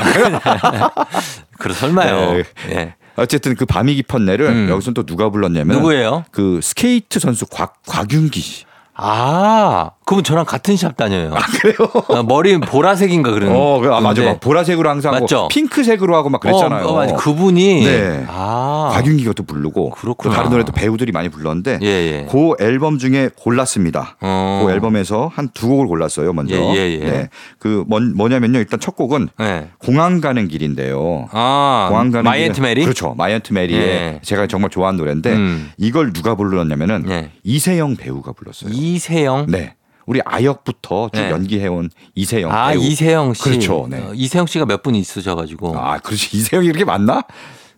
[1.60, 2.34] 그래 설마요.
[2.34, 2.44] 네.
[2.70, 2.96] 예.
[3.16, 4.70] 어쨌든 그 밤이 깊었네를 음.
[4.70, 6.26] 여기서 또 누가 불렀냐면 누구예요?
[6.32, 8.66] 그 스케이트 선수 곽 곽윤기 씨.
[8.94, 11.34] 아 그분 저랑 같은 샵 다녀요.
[11.62, 12.24] 그래요?
[12.26, 13.52] 머리 보라색인가 그런.
[13.54, 14.24] 어, 그, 아, 맞아.
[14.24, 15.50] 막 보라색으로 항상 하고 맞죠?
[15.50, 16.86] 핑크색으로 하고 막 그랬잖아요.
[16.86, 17.16] 어, 어, 맞아.
[17.16, 18.26] 그분이 네.
[18.30, 20.34] 아 곽윤기가 또 부르고 그렇구나.
[20.34, 22.28] 또 다른 노래도 배우들이 많이 불렀는데 예, 예.
[22.32, 24.16] 그 앨범 중에 골랐습니다.
[24.22, 24.64] 어.
[24.66, 26.32] 그 앨범에서 한 두 곡을 골랐어요.
[26.32, 26.56] 먼저.
[26.56, 27.06] 예, 예, 예.
[27.06, 27.30] 네.
[27.60, 28.60] 그 뭔, 뭐냐면요.
[28.60, 29.68] 일단 첫 곡은 네.
[29.78, 31.28] 공항 가는 길인데요.
[31.34, 32.84] 아 공항 가는 My Aunt 길은- Mary.
[32.84, 33.14] 그렇죠.
[33.18, 34.20] My Aunt Mary의 예.
[34.24, 35.72] 제가 정말 좋아하는 노래인데 음.
[35.78, 37.32] 이걸 누가 불렀냐면은 예.
[37.44, 38.70] 이세영 배우가 불렀어요.
[38.72, 39.48] 이세영.
[39.50, 39.74] 네.
[40.08, 41.30] 우리 아역부터 쭉 네.
[41.30, 42.82] 연기해온 이세영 아 배우.
[42.82, 43.44] 이세영 씨.
[43.44, 43.88] 그렇죠.
[43.90, 43.98] 네.
[44.00, 46.36] 어, 이세영 씨가 몇 분 있으셔가지고 아, 그렇지.
[46.38, 47.24] 이세영이 이렇게 맞나?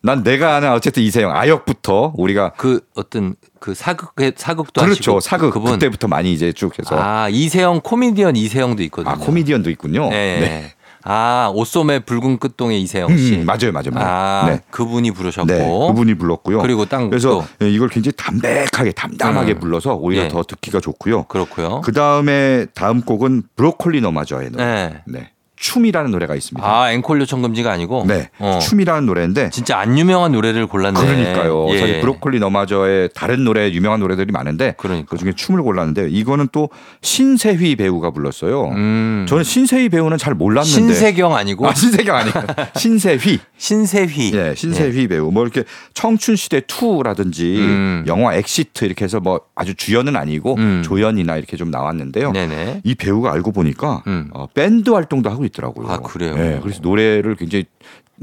[0.01, 4.99] 난 내가 아는 어쨌든 이세영 아역부터 우리가 그 어떤 그 사극 사극도 그렇죠.
[5.17, 5.73] 하시고 사극 그분.
[5.73, 9.15] 그때부터 많이 이제 쭉 해서 아, 아 이세영 코미디언 이세영도 있거든요.
[9.17, 10.09] 코미디언도 있군요.
[10.09, 10.39] 네.
[10.39, 10.73] 네.
[11.03, 13.35] 아 옷소매 붉은 끝동의 이세영 씨.
[13.37, 14.07] 음, 맞아요, 맞아요, 맞아요.
[14.07, 14.59] 아 네.
[14.69, 15.47] 그분이 부르셨고.
[15.47, 16.61] 네, 그분이 불렀고요.
[16.61, 17.65] 그리고 땅 그래서 또.
[17.65, 19.59] 이걸 굉장히 담백하게 담담하게 음.
[19.59, 20.27] 불러서 오히려 예.
[20.27, 21.23] 더 듣기가 좋고요.
[21.23, 21.81] 그렇고요.
[21.81, 24.65] 그 다음에 다음 곡은 브로콜리 너마저의 노래.
[24.65, 25.03] 네.
[25.07, 25.31] 네.
[25.59, 26.65] 춤이라는 노래가 있습니다.
[26.65, 28.05] 아 앵콜 요청 금지가 아니고.
[28.07, 28.29] 네.
[28.39, 28.59] 어.
[28.61, 30.99] 춤이라는 노래인데 진짜 안 유명한 노래를 골랐네.
[30.99, 31.67] 그러니까요.
[31.71, 31.79] 예.
[31.79, 35.07] 사실 브로콜리 너마저의 다른 노래 유명한 노래들이 많은데 그러니까.
[35.09, 36.69] 그 중에 춤을 골랐는데 이거는 또
[37.01, 38.69] 신세휘 배우가 불렀어요.
[38.69, 39.25] 음.
[39.27, 42.33] 저는 신세휘 배우는 잘 몰랐는데 신세경 아니고 아 신세경 아니에요.
[42.77, 43.39] 신세휘.
[43.57, 44.31] 신세휘.
[44.35, 45.29] 예, 신세휘 배우.
[45.31, 48.03] 뭐 이렇게 청춘 시대 2라든지 음.
[48.07, 50.81] 영화 Exit 이렇게 해서 뭐 아주 주연은 아니고 음.
[50.85, 52.31] 조연이나 이렇게 좀 나왔는데요.
[52.31, 52.81] 네네.
[52.85, 54.29] 이 배우가 알고 보니까 음.
[54.33, 55.87] 어, 밴드 활동도 하고 있더라고요.
[55.87, 56.35] 아, 그래요?
[56.37, 57.65] 예, 그래서 노래를 굉장히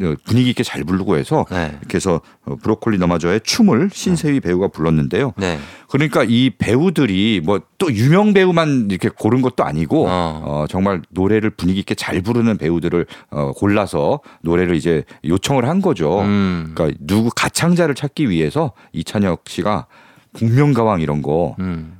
[0.02, 1.72] 어, 분위기 있게 잘 부르고 해서 네.
[1.80, 5.32] 이렇게 해서 어, 브로콜리 너마저의 춤을 신세휘 배우가 불렀는데요.
[5.36, 5.58] 네.
[5.88, 10.42] 그러니까 이 배우들이 뭐 또 유명 배우만 이렇게 고른 것도 아니고 어.
[10.44, 10.64] 어.
[10.68, 16.20] 정말 노래를 분위기 있게 잘 부르는 배우들을 어, 골라서 노래를 이제 요청을 한 거죠.
[16.20, 16.72] 음.
[16.74, 19.86] 그러니까 누구 가창자를 찾기 위해서 이찬혁 씨가
[20.32, 21.56] 국명가왕 이런 거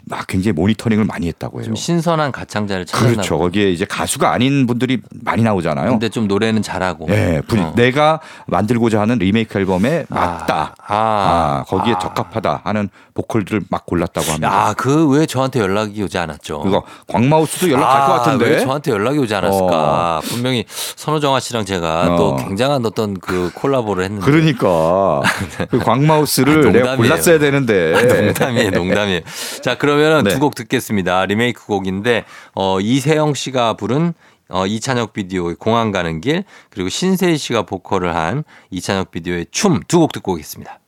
[0.08, 0.24] 막 음.
[0.28, 1.66] 굉장히 모니터링을 많이 했다고 해요.
[1.66, 3.38] 좀 신선한 가창자를 찾았나 그렇죠.
[3.38, 5.90] 거기에 이제 가수가 아닌 분들이 많이 나오잖아요.
[5.90, 7.06] 근데 좀 노래는 잘하고.
[7.10, 7.72] 예, 분- 어.
[7.74, 10.74] 내가 만들고자 하는 리메이크 앨범에 아, 맞다.
[10.86, 10.94] 아.
[10.96, 11.98] 아, 거기에 아.
[11.98, 14.50] 적합하다 하는 보컬들을 막 골랐다고 합니다.
[14.68, 16.60] 아, 그 왜 저한테 연락이 오지 않았죠?
[16.60, 18.44] 그거 광마우스도 연락 갈것 아, 같은데.
[18.50, 20.20] 왜 저한테 연락이 오지 않았을까?
[20.24, 22.16] 분명히 선호정아 씨랑 제가 어.
[22.16, 24.24] 또 굉장한 어떤 그 콜라보를 했는데.
[24.26, 25.22] 그러니까
[25.70, 26.96] 그 광마우스를 아, 내가.
[26.96, 27.92] 골랐어야 되는데.
[28.26, 29.20] 농담이에요, 농담이에요.
[29.62, 30.30] 자, 그 러면은 네.
[30.30, 31.26] 두곡 듣겠습니다.
[31.26, 34.14] 리메이크 곡인데, 어, 이세영 씨가 부른
[34.48, 39.98] 어, 이찬혁 비디오의 공항 가는 길, 그리고 신세희 씨가 보컬을 한 이찬혁 비디오의 춤 두
[39.98, 40.78] 곡 듣고 오겠습니다.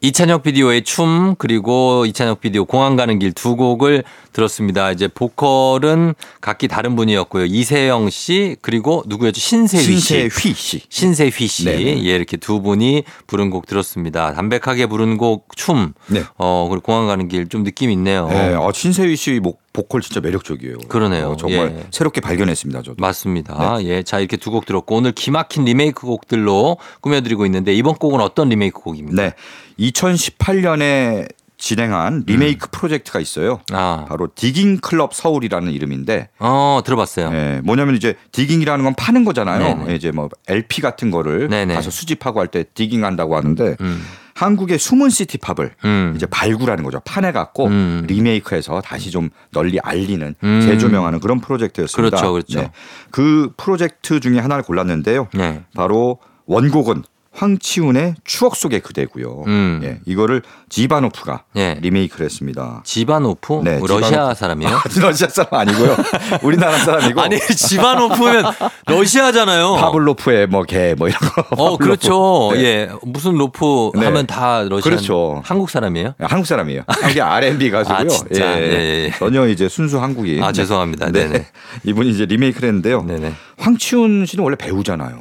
[0.00, 4.92] 이찬혁 비디오의 춤 그리고 이찬혁 비디오 공항 가는 길 두 곡을 들었습니다.
[4.92, 7.46] 이제 보컬은 각기 다른 분이었고요.
[7.46, 9.40] 이세영 씨 그리고 누구였죠?
[9.40, 10.00] 신세휘 씨.
[10.00, 10.82] 신세휘 씨.
[10.88, 11.64] 신세휘 씨.
[11.64, 12.04] 네네.
[12.04, 14.32] 예, 이렇게 두 분이 부른 곡 들었습니다.
[14.34, 15.94] 담백하게 부른 곡 춤.
[16.06, 16.22] 네.
[16.36, 18.28] 어, 그리고 공항 가는 길 좀 느낌 있네요.
[18.28, 20.78] 네, 어, 신세휘 씨 목, 보컬 진짜 매력적이에요.
[20.88, 21.28] 그러네요.
[21.28, 21.86] 어, 정말 예.
[21.92, 22.82] 새롭게 발견했습니다.
[22.82, 22.96] 저도.
[22.98, 23.78] 맞습니다.
[23.84, 24.02] 예.
[24.02, 28.80] 자, 이렇게 두 곡 들었고 오늘 기막힌 리메이크 곡들로 꾸며드리고 있는데 이번 곡은 어떤 리메이크
[28.80, 29.22] 곡입니까?
[29.22, 29.34] 네.
[29.78, 31.28] 2018년에
[31.60, 33.60] 진행한 리메이크 프로젝트가 있어요.
[33.72, 37.30] 아, 바로 Digging Club 서울이라는 이름인데 어 들어봤어요.
[37.32, 39.58] 예, 뭐냐면 이제 digging이라는 건 파는 거잖아요.
[39.76, 39.90] 네네.
[39.90, 41.74] 예, 이제 뭐 LP 같은 거를 네네.
[41.74, 44.02] 가서 수집하고 할 때 digging 한다고 하는데 음.
[44.38, 46.12] 한국의 숨은 city pop을 음.
[46.14, 47.00] 이제 발굴하는 거죠.
[47.04, 48.04] 파내 갖고 음.
[48.06, 50.60] 리메이크해서 다시 좀 널리 알리는 음.
[50.60, 52.16] 재조명하는 그런 프로젝트였습니다.
[52.16, 52.60] 그렇죠, 그렇죠.
[52.60, 52.70] 네.
[53.10, 55.26] 그 프로젝트 중에 하나를 골랐는데요.
[55.34, 55.64] 네.
[55.74, 57.02] 바로 원곡은
[57.38, 59.44] 황치훈의 추억 속의 그대고요.
[59.46, 59.80] 음.
[59.84, 61.74] 예, 이거를 지바노프가 예.
[61.80, 62.82] 리메이크를 했습니다.
[62.84, 64.34] 지바노프 네, 뭐 러시아 지바노프.
[64.38, 64.74] 사람이에요?
[64.76, 65.96] 아, 러시아 사람 아니고요.
[66.42, 68.44] 우리나라 사람이고 아니 지바노프면
[68.86, 69.74] 러시아잖아요.
[69.76, 71.44] 파블로프의 뭐 개 뭐 이런 거.
[71.50, 72.50] 어 그렇죠.
[72.54, 72.64] 네.
[72.64, 74.04] 예 무슨 로프 네.
[74.06, 75.40] 하면 다 러시아 그렇죠.
[75.44, 76.14] 한국 사람이에요?
[76.20, 76.82] 한국 사람이에요.
[77.10, 77.96] 이게 R&B 가수고요.
[77.98, 78.58] 아, 진짜?
[78.60, 79.10] 예, 예, 예.
[79.18, 80.42] 전혀 이제 순수 한국인.
[80.42, 81.12] 아, 죄송합니다.
[81.12, 81.46] 네네.
[81.84, 83.02] 이분이 이제 리메이크를 했는데요.
[83.04, 83.32] 네네.
[83.58, 85.18] 황치훈 씨는 원래 배우잖아요.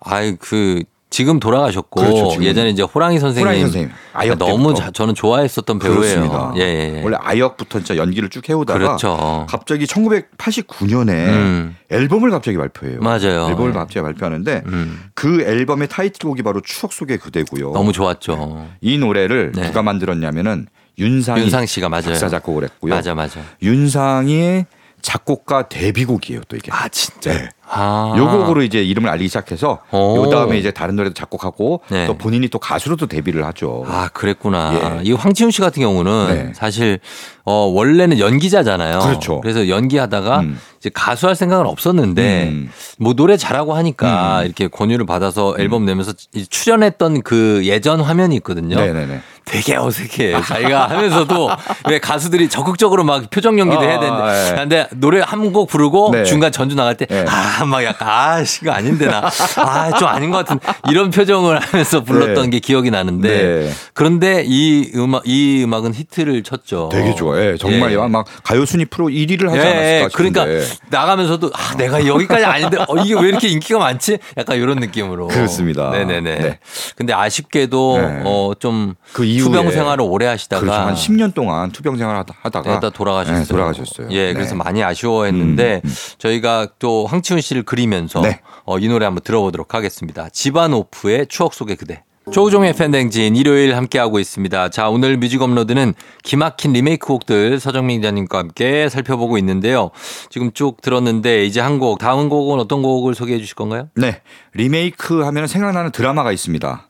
[0.00, 0.82] 아이 그
[1.16, 2.44] 지금 돌아가셨고 그렇죠, 지금.
[2.44, 3.90] 예전에 이제 호랑이 선생님, 호랑이 선생님.
[4.12, 4.74] 아역 너무 때부터.
[4.74, 5.78] 자- 저는 좋아했었던.
[5.78, 6.52] 배우예요.
[6.56, 7.02] 예, 예, 예.
[7.02, 9.46] 원래 아역부터 진짜 연기를 쭉 해오다가 그렇죠.
[9.48, 11.76] 갑자기 1989년에 음.
[11.88, 13.00] 앨범을 갑자기 발표해요.
[13.00, 13.46] 맞아요.
[13.48, 13.72] 앨범을 예.
[13.72, 17.72] 갑자기 발표하는데 음, 그 앨범의 타이틀곡이 바로 추억 속의 그대고요.
[17.72, 18.66] 너무 좋았죠.
[18.82, 19.62] 이 노래를 네.
[19.62, 20.66] 누가 만들었냐면은
[20.98, 22.02] 윤상이 윤상 씨가 맞아요.
[22.02, 22.94] 작사 작곡을 했고요.
[22.94, 23.40] 맞아, 맞아.
[23.62, 24.66] 윤상이의
[25.00, 26.70] 작곡가 데뷔곡이에요, 또 이게.
[26.72, 27.32] 아 진짜.
[27.32, 27.48] 네.
[27.68, 28.14] 아.
[28.16, 30.16] 요 곡으로 이제 이름을 알리기 시작해서 오.
[30.16, 32.06] 요 다음에 이제 다른 노래도 작곡하고 네.
[32.06, 33.84] 또 본인이 또 가수로도 데뷔를 하죠.
[33.88, 34.98] 아, 그랬구나.
[34.98, 35.00] 예.
[35.02, 36.52] 이 황치훈 씨 같은 경우는 네.
[36.54, 36.98] 사실
[37.44, 38.98] 어 원래는 연기자잖아요.
[39.00, 39.40] 그렇죠.
[39.44, 40.58] 래서 연기하다가 음.
[40.80, 42.70] 이제 가수할 생각은 없었는데 음.
[42.98, 44.46] 뭐 노래 잘하고 하니까 음.
[44.46, 48.76] 이렇게 권유를 받아서 앨범 내면서 이 출연했던 그 예전 화면이 있거든요.
[48.76, 49.20] 네네네.
[49.44, 50.42] 되게 어색해.
[50.42, 51.48] 자기가 하면서도
[51.88, 54.22] 왜 가수들이 적극적으로 막 표정 연기도 해야 되는데.
[54.22, 54.54] 아, 예.
[54.56, 56.24] 근데 노래 한 곡 부르고 네.
[56.24, 57.24] 중간 전주 나갈 때 네.
[57.28, 59.28] 아, 막 약간 아, 씨, 이거 아닌데 나.
[59.56, 60.58] 아, 좀 아닌 것 같은
[60.90, 62.50] 이런 표정을 하면서 불렀던 네.
[62.50, 63.28] 게 기억이 나는데.
[63.28, 63.70] 네.
[63.94, 66.88] 그런데 이 음악, 이 음악은 히트를 쳤죠.
[66.92, 67.56] 되게 좋아해.
[67.56, 67.96] 정말 예.
[67.96, 70.66] 막 가요 순위 프로 1위를 하지 예, 않았을까 그러니까 싶은데.
[70.90, 74.18] 나가면서도 아, 내가 여기까지 아닌데 어, 이게 왜 이렇게 인기가 많지?
[74.36, 75.28] 약간 이런 느낌으로.
[75.28, 75.90] 그렇습니다.
[75.90, 76.38] 네네네.
[76.38, 76.58] 네.
[76.96, 78.22] 근데 아쉽게도 네.
[78.24, 80.78] 어, 좀그 이후에 투병 생활을 오래 하시다가 그렇죠.
[80.80, 83.40] 한 10년 동안 투병 생활 하다- 하다가 네, 다 돌아가셨어요.
[83.42, 84.08] 네, 돌아가셨어요.
[84.10, 84.62] 예, 그래서 네.
[84.62, 85.94] 많이 아쉬워했는데 음, 음.
[86.18, 88.40] 저희가 또 황치훈 씨를 그리면서 네.
[88.64, 90.28] 어, 이 노래 한번 들어보도록 하겠습니다.
[90.28, 92.02] 지바노프의 추억 속의 그대.
[92.32, 94.70] 조우종의 FM 대행진 일요일 함께하고 있습니다.
[94.70, 99.92] 자, 오늘 뮤직 업로드는 기막힌 리메이크 곡들 서정민 기자님과 함께 살펴보고 있는데요.
[100.28, 103.90] 지금 쭉 들었는데 이제 한 곡, 다음 곡은 어떤 곡을 소개해 주실 건가요?
[103.94, 104.22] 네.
[104.54, 106.88] 리메이크 하면 생각나는 드라마가 있습니다.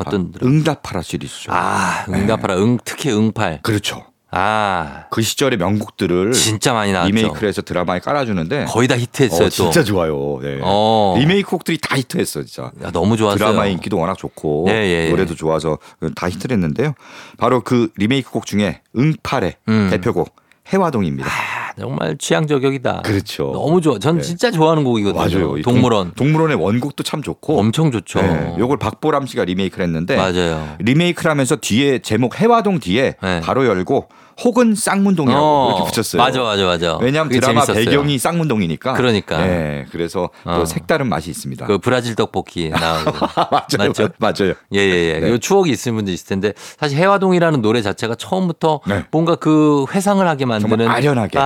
[0.00, 0.54] 어떤 아, 드라마?
[0.56, 1.52] 응답하라 시리즈죠.
[1.52, 2.56] 아, 응답하라.
[2.56, 3.60] 응, 특히 응팔.
[3.62, 4.06] 그렇죠.
[4.30, 7.14] 아, 그 시절의 명곡들을 진짜 많이 나왔죠.
[7.14, 9.50] 리메이크를 해서 드라마에 깔아주는데 거의 다 히트했어요, 어, 또.
[9.50, 10.38] 진짜 좋아요.
[10.42, 10.58] 네.
[10.62, 11.16] 어.
[11.18, 12.70] 리메이크 곡들이 다 히트했어, 진짜.
[12.82, 13.38] 야, 너무 좋았어요.
[13.38, 15.08] 드라마 인기도 워낙 좋고 예, 예, 예.
[15.10, 15.78] 노래도 좋아서
[16.14, 16.94] 다 히트를 했는데요.
[17.38, 19.88] 바로 그 리메이크 곡 중에 응팔의 음.
[19.90, 20.34] 대표곡
[20.72, 21.28] 해화동입니다.
[21.28, 23.02] 아, 정말 취향 저격이다.
[23.02, 23.50] 그렇죠.
[23.52, 23.98] 너무 좋아.
[23.98, 24.22] 전 네.
[24.22, 25.18] 진짜 좋아하는 곡이거든요.
[25.18, 25.58] 맞아요.
[25.58, 26.12] 이 동물원.
[26.14, 28.20] 동, 동물원의 원곡도 참 좋고 엄청 좋죠.
[28.20, 30.76] 네, 요걸 박보람 씨가 리메이크를 했는데 맞아요.
[30.80, 33.40] 리메이크를 하면서 뒤에 제목 해화동 뒤에 네.
[33.40, 34.08] 바로 열고
[34.44, 36.22] 혹은 쌍문동이라고 어, 이렇게 붙였어요.
[36.22, 36.96] 맞아, 맞아, 맞아.
[36.98, 37.84] 왜냐하면 드라마 재밌었어요.
[37.84, 38.92] 배경이 쌍문동이니까.
[38.94, 39.38] 그러니까.
[39.38, 40.54] 네, 그래서 어.
[40.58, 41.66] 또 색다른 맛이 있습니다.
[41.66, 43.10] 그 브라질 떡볶이 나오고.
[43.50, 44.08] 맞아요, 맞죠?
[44.18, 44.54] 맞아요.
[44.74, 45.20] 예, 예, 예.
[45.20, 45.30] 네.
[45.30, 49.04] 요 추억이 있으신 분들 있을 텐데 사실 해화동이라는 노래 자체가 처음부터 네.
[49.10, 51.36] 뭔가 그 회상을 하게 만드는 아련하게.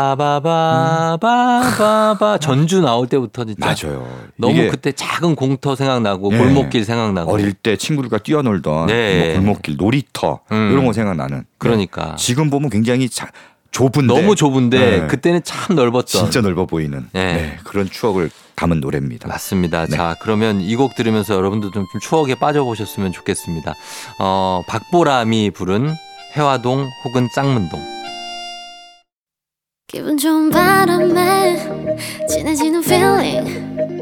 [1.19, 4.07] 빠바바바바바 전주 나올 때부터 진짜 맞아요.
[4.37, 6.39] 너무 그때 작은 공터 생각나고 예.
[6.39, 9.25] 골목길 생각나고 어릴 때 친구들과 뛰어놀던 네.
[9.25, 10.71] 뭐 골목길, 놀이터 음.
[10.73, 11.45] 이런 거 생각나는.
[11.59, 12.17] 그러니까 네.
[12.17, 13.29] 지금 보면 굉장히 자,
[13.71, 15.07] 좁은데 너무 좁은데 네.
[15.07, 17.35] 그때는 참 넓었던 진짜 넓어 보이는 네.
[17.35, 19.29] 네, 그런 추억을 담은 노래입니다.
[19.29, 19.87] 맞습니다.
[19.87, 19.97] 네.
[19.97, 23.75] 자, 그러면 이 곡 들으면서 여러분도 좀 추억에 빠져보셨으면 좋겠습니다.
[24.21, 25.95] 어, 박보람이 부른
[26.37, 27.81] 해화동 혹은 쌍문동.
[29.89, 34.02] 기분 좋은 바람에 진해지는 feeling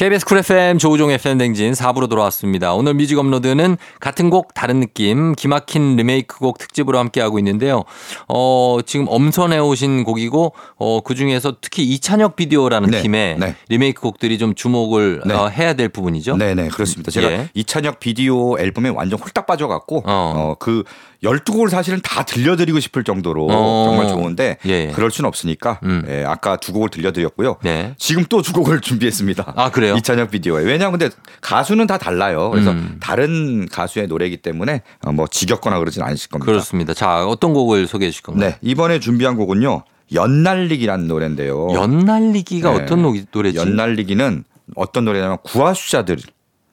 [0.00, 2.72] KBS 쿨 FM 조우종 FM 대행진 4부로 돌아왔습니다.
[2.72, 7.84] 오늘 뮤직 업로드는 같은 곡 다른 느낌 기막힌 리메이크 곡 특집으로 함께하고 있는데요.
[8.26, 13.54] 어, 지금 엄선해 오신 곡이고 어, 그중에서 특히 이찬혁 비디오라는 네, 팀의 네.
[13.68, 15.34] 리메이크 곡들이 좀 주목을 네.
[15.34, 16.38] 어, 해야 될 부분이죠.
[16.38, 17.10] 네, 네, 그렇습니다.
[17.10, 17.50] 제가 예.
[17.52, 20.02] 이찬혁 비디오 앨범에 완전 홀딱 빠져갖고 어.
[20.06, 20.82] 어, 그
[21.22, 23.84] 12곡을 사실은 다 들려드리고 싶을 정도로 어.
[23.88, 24.92] 정말 좋은데 예, 예.
[24.94, 26.04] 그럴 수는 없으니까 음.
[26.08, 27.56] 예, 아까 두 곡을 들려드렸고요.
[27.62, 27.94] 네.
[27.98, 29.52] 지금 또 두 곡을 준비했습니다.
[29.54, 29.94] 아, 그래요?
[29.96, 30.64] 이찬혁 비디오에.
[30.64, 32.50] 왜냐하면 근데 가수는 다 달라요.
[32.50, 32.96] 그래서 음.
[33.00, 36.50] 다른 가수의 노래이기 때문에 어, 뭐 지겹거나 그러진 않으실 겁니다.
[36.50, 36.94] 그렇습니다.
[36.94, 38.50] 자, 어떤 곡을 소개해 주실 건가요?
[38.50, 38.56] 네.
[38.62, 39.84] 이번에 준비한 곡은요.
[40.12, 41.68] 연날리기라는 노래인데요.
[41.72, 42.82] 연날리기가 네.
[42.82, 43.58] 어떤 노- 노래지?
[43.58, 46.16] 연날리기는 어떤 노래냐면 구하수자들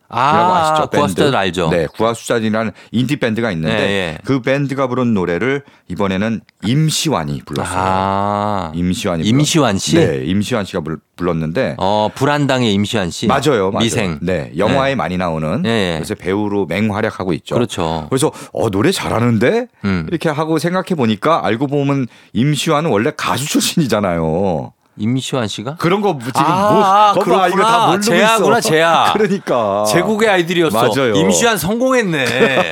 [0.09, 0.87] 아?
[0.89, 1.35] 구하수자들 밴드.
[1.35, 1.69] 알죠?
[1.69, 4.17] 네, 구하수자들이라는 인디 밴드가 있는데 예, 예.
[4.23, 7.77] 그 밴드가 부른 노래를 이번에는 임시완이 불렀어요.
[7.77, 9.95] 아, 임시완이 임시완 씨?
[9.95, 13.27] 네, 임시완 씨가 불, 불렀는데 어, 불안당의 임시완 씨.
[13.27, 13.79] 맞아요, 맞아요.
[13.79, 14.19] 미생.
[14.21, 15.93] 네, 영화에 많이 나오는 예, 예.
[15.97, 17.55] 그래서 배우로 맹활약하고 있죠.
[17.55, 18.07] 그렇죠.
[18.09, 20.05] 그래서 어 노래 잘하는데 음.
[20.09, 24.73] 이렇게 하고 생각해 보니까 알고 보면 임시완은 원래 가수 출신이잖아요.
[24.97, 25.75] 임시완 씨가?
[25.77, 27.85] 그런 거 지금 아, 뭐 거봐, 이거 다.
[27.87, 28.69] 모르고 제야구나, 있어.
[28.69, 29.09] 제야.
[29.17, 30.75] 그러니까 제국의 아이들이었어.
[30.77, 31.13] 맞아요.
[31.15, 32.25] 임시완 성공했네.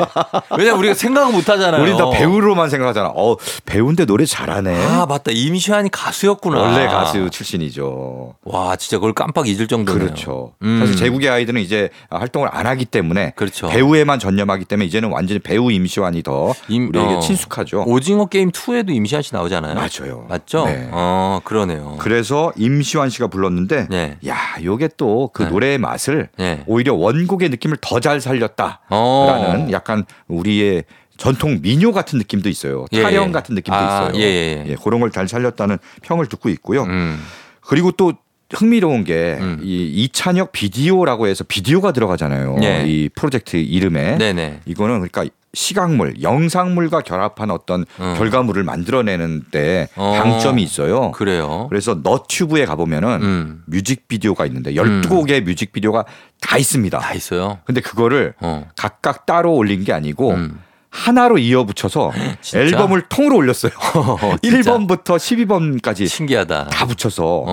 [0.57, 1.81] 왜냐면 우리가 생각을 못 하잖아요.
[1.83, 3.11] 우린 다 배우로만 생각하잖아.
[3.15, 3.35] 어
[3.65, 4.85] 배우인데 노래 잘하네.
[4.85, 5.31] 아, 맞다.
[5.31, 6.59] 임시완이 가수였구나.
[6.59, 8.35] 원래 가수 출신이죠.
[8.43, 10.03] 와, 진짜 그걸 깜빡 잊을 정도네요.
[10.05, 10.53] 그렇죠.
[10.63, 10.79] 음.
[10.79, 13.67] 사실 제국의 아이들은 이제 활동을 안 하기 때문에 그렇죠.
[13.67, 17.19] 배우에만 전념하기 때문에 이제는 완전히 배우 임시완이 더 임- 우리에게 어.
[17.19, 17.83] 친숙하죠.
[17.87, 19.75] 오징어 게임 2에도 임시완 씨 나오잖아요.
[19.75, 20.25] 맞아요.
[20.29, 20.65] 맞죠?
[20.65, 20.89] 네.
[20.91, 21.95] 어, 그러네요.
[21.99, 24.17] 그래 서 임시완 씨가 불렀는데 네.
[24.27, 25.49] 야, 요게 또그 네.
[25.49, 26.63] 노래의 맛을 네.
[26.67, 29.67] 오히려 원곡의 느낌을 더 잘 살렸다라는 어.
[29.71, 30.83] 약간 우리의
[31.17, 32.85] 전통 민요 같은 느낌도 있어요.
[32.91, 33.31] 예, 타령 예.
[33.31, 34.21] 같은 느낌도 아, 있어요.
[34.21, 34.75] 예, 예, 예.
[34.83, 36.83] 그런 걸 잘 살렸다는 평을 듣고 있고요.
[36.83, 37.23] 음.
[37.61, 38.13] 그리고 또
[38.55, 39.59] 흥미로운 게이 음.
[39.63, 42.57] 이찬혁 비디오라고 해서 비디오가 들어가잖아요.
[42.59, 42.85] 네.
[42.87, 44.61] 이 프로젝트 이름에 네네.
[44.65, 48.15] 이거는 그러니까 시각물, 영상물과 결합한 어떤 음.
[48.17, 50.13] 결과물을 만들어내는 데 어.
[50.21, 51.11] 방점이 있어요.
[51.11, 51.67] 그래요.
[51.69, 53.63] 그래서 너튜브에 가보면은 음.
[53.65, 56.05] 뮤직비디오가 있는데 12곡의 뮤직비디오가
[56.41, 56.99] 다 있습니다.
[56.99, 57.59] 다 있어요.
[57.65, 58.69] 근데 그거를 어.
[58.75, 60.59] 각각 따로 올린 게 아니고 음.
[60.95, 62.11] 하나로 이어붙여서?
[62.55, 63.71] 앨범을 통으로 올렸어요.
[64.41, 64.57] 진짜?
[64.71, 66.67] 1번부터 12번까지 신기하다.
[66.67, 67.45] 다 붙여서 어.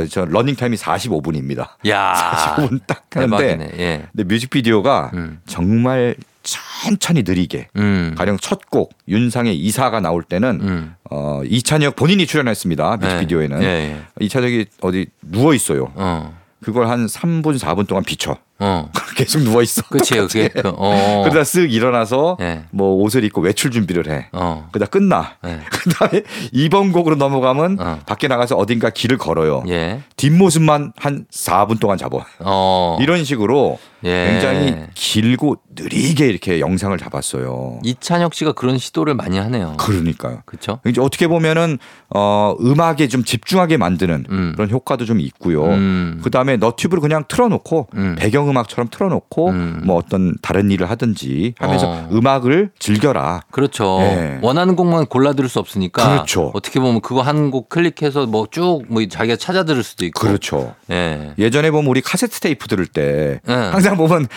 [0.00, 1.68] 어, 저 러닝 타임이 45분입니다.
[1.88, 2.54] 야.
[2.56, 3.70] 45분 딱 하는데.
[3.78, 4.06] 예.
[4.12, 5.40] 근데 뮤직비디오가 음.
[5.46, 8.14] 정말 천천히 느리게 음.
[8.16, 10.94] 가령 첫 곡 윤상의 이사가 나올 때는 음.
[11.10, 12.96] 어, 이찬혁 본인이 출연했습니다.
[12.98, 14.00] 뮤직비디오에는 예, 예.
[14.20, 15.92] 이찬혁이 어디 누워 있어요.
[15.94, 16.36] 어.
[16.62, 18.36] 그걸 한 3분 4분 동안 비춰.
[18.60, 18.90] 어.
[19.16, 19.82] 계속 누워 있어.
[19.82, 20.48] 그치요, 그게.
[20.48, 21.22] 그, 어.
[21.28, 22.64] 그러다 쓱 일어나서 예.
[22.70, 24.28] 뭐 옷을 입고 외출 준비를 해.
[24.32, 24.68] 어.
[24.72, 25.36] 그러다 끝나.
[25.46, 25.60] 예.
[25.70, 26.22] 그다음에
[26.54, 28.00] 2번 곡으로 넘어가면 어.
[28.06, 29.62] 밖에 나가서 어딘가 길을 걸어요.
[29.68, 30.00] 예.
[30.16, 32.24] 뒷모습만 한 4분 동안 잡아.
[32.40, 32.98] 어.
[33.00, 34.28] 이런 식으로 예.
[34.30, 37.80] 굉장히 길고 느리게 이렇게 영상을 잡았어요.
[37.84, 39.74] 이찬혁 씨가 그런 시도를 많이 하네요.
[39.78, 40.42] 그러니까요.
[40.44, 40.80] 그렇죠?
[40.86, 41.78] 이제 어떻게 보면은
[42.14, 44.52] 어 음악에 좀 집중하게 만드는 음.
[44.54, 45.64] 그런 효과도 좀 있고요.
[45.64, 46.20] 음.
[46.22, 48.16] 그다음에 너튜브를 그냥 틀어놓고 음.
[48.18, 49.82] 배경음악처럼 틀어놓고 음.
[49.84, 52.08] 뭐 어떤 다른 일을 하든지 하면서 어.
[52.12, 53.42] 음악을 즐겨라.
[53.50, 53.98] 그렇죠.
[54.02, 54.38] 예.
[54.42, 56.08] 원하는 곡만 골라 들을 수 없으니까.
[56.08, 56.50] 그렇죠.
[56.54, 60.20] 어떻게 보면 그거 한 곡 클릭해서 뭐 쭉뭐 자기가 찾아 들을 수도 있고.
[60.20, 60.74] 그렇죠.
[60.90, 61.32] 예.
[61.38, 63.52] 예전에 보면 우리 카세트 테이프 들을 때 예.
[63.52, 64.28] 항상 보면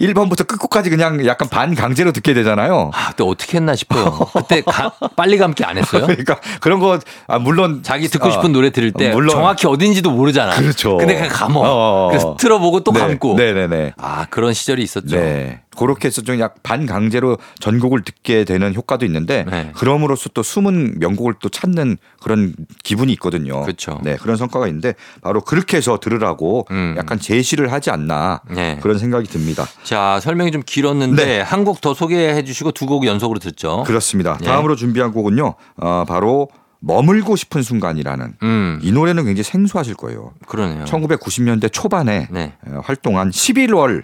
[0.00, 2.90] 1번부터 끝곡까지 그냥 약간 반 강제로 듣게 되잖아요.
[2.94, 4.18] 아, 또 어떻게 했나 싶어요.
[4.32, 6.06] 그때 가- 빨리 감기 안 했어요?
[6.06, 10.10] 그러니까 그런 거 아, 물론 자기 듣고 어, 싶은 노래 들을 때 물론 정확히 어딘지도
[10.10, 10.54] 모르잖아.
[10.54, 10.96] 그렇죠.
[10.96, 11.60] 근데 그냥 감어.
[11.64, 12.08] 어.
[12.10, 13.34] 그래서 틀어보고 또 네, 감고.
[13.34, 13.94] 네네네.
[13.98, 15.16] 아 그런 시절이 있었죠.
[15.16, 15.60] 네.
[15.76, 19.70] 그렇게 해서 좀 약 반강제로 전곡을 듣게 되는 효과도 있는데 네.
[19.74, 22.54] 그럼으로써 또 숨은 명곡을 또 찾는 그런
[22.84, 23.62] 기분이 있거든요.
[23.62, 24.00] 그렇죠.
[24.02, 26.94] 네, 그런 성과가 있는데 바로 그렇게 해서 들으라고 음.
[26.98, 28.78] 약간 제시를 하지 않나 네.
[28.82, 29.66] 그런 생각이 듭니다.
[29.82, 31.40] 자 설명이 좀 길었는데 네.
[31.40, 33.84] 한곡 더 소개해 주시고 두 곡 연속으로 듣죠.
[33.86, 34.36] 그렇습니다.
[34.42, 34.44] 예.
[34.44, 35.54] 다음으로 준비한 곡은요.
[35.76, 36.48] 어, 바로
[36.80, 40.32] 머물고 싶은 순간이라는 음 이 노래는 굉장히 생소하실 거예요.
[40.46, 40.84] 그러네요.
[40.84, 42.54] 1990년대 초반에 네.
[42.66, 44.02] 어, 활동한 11월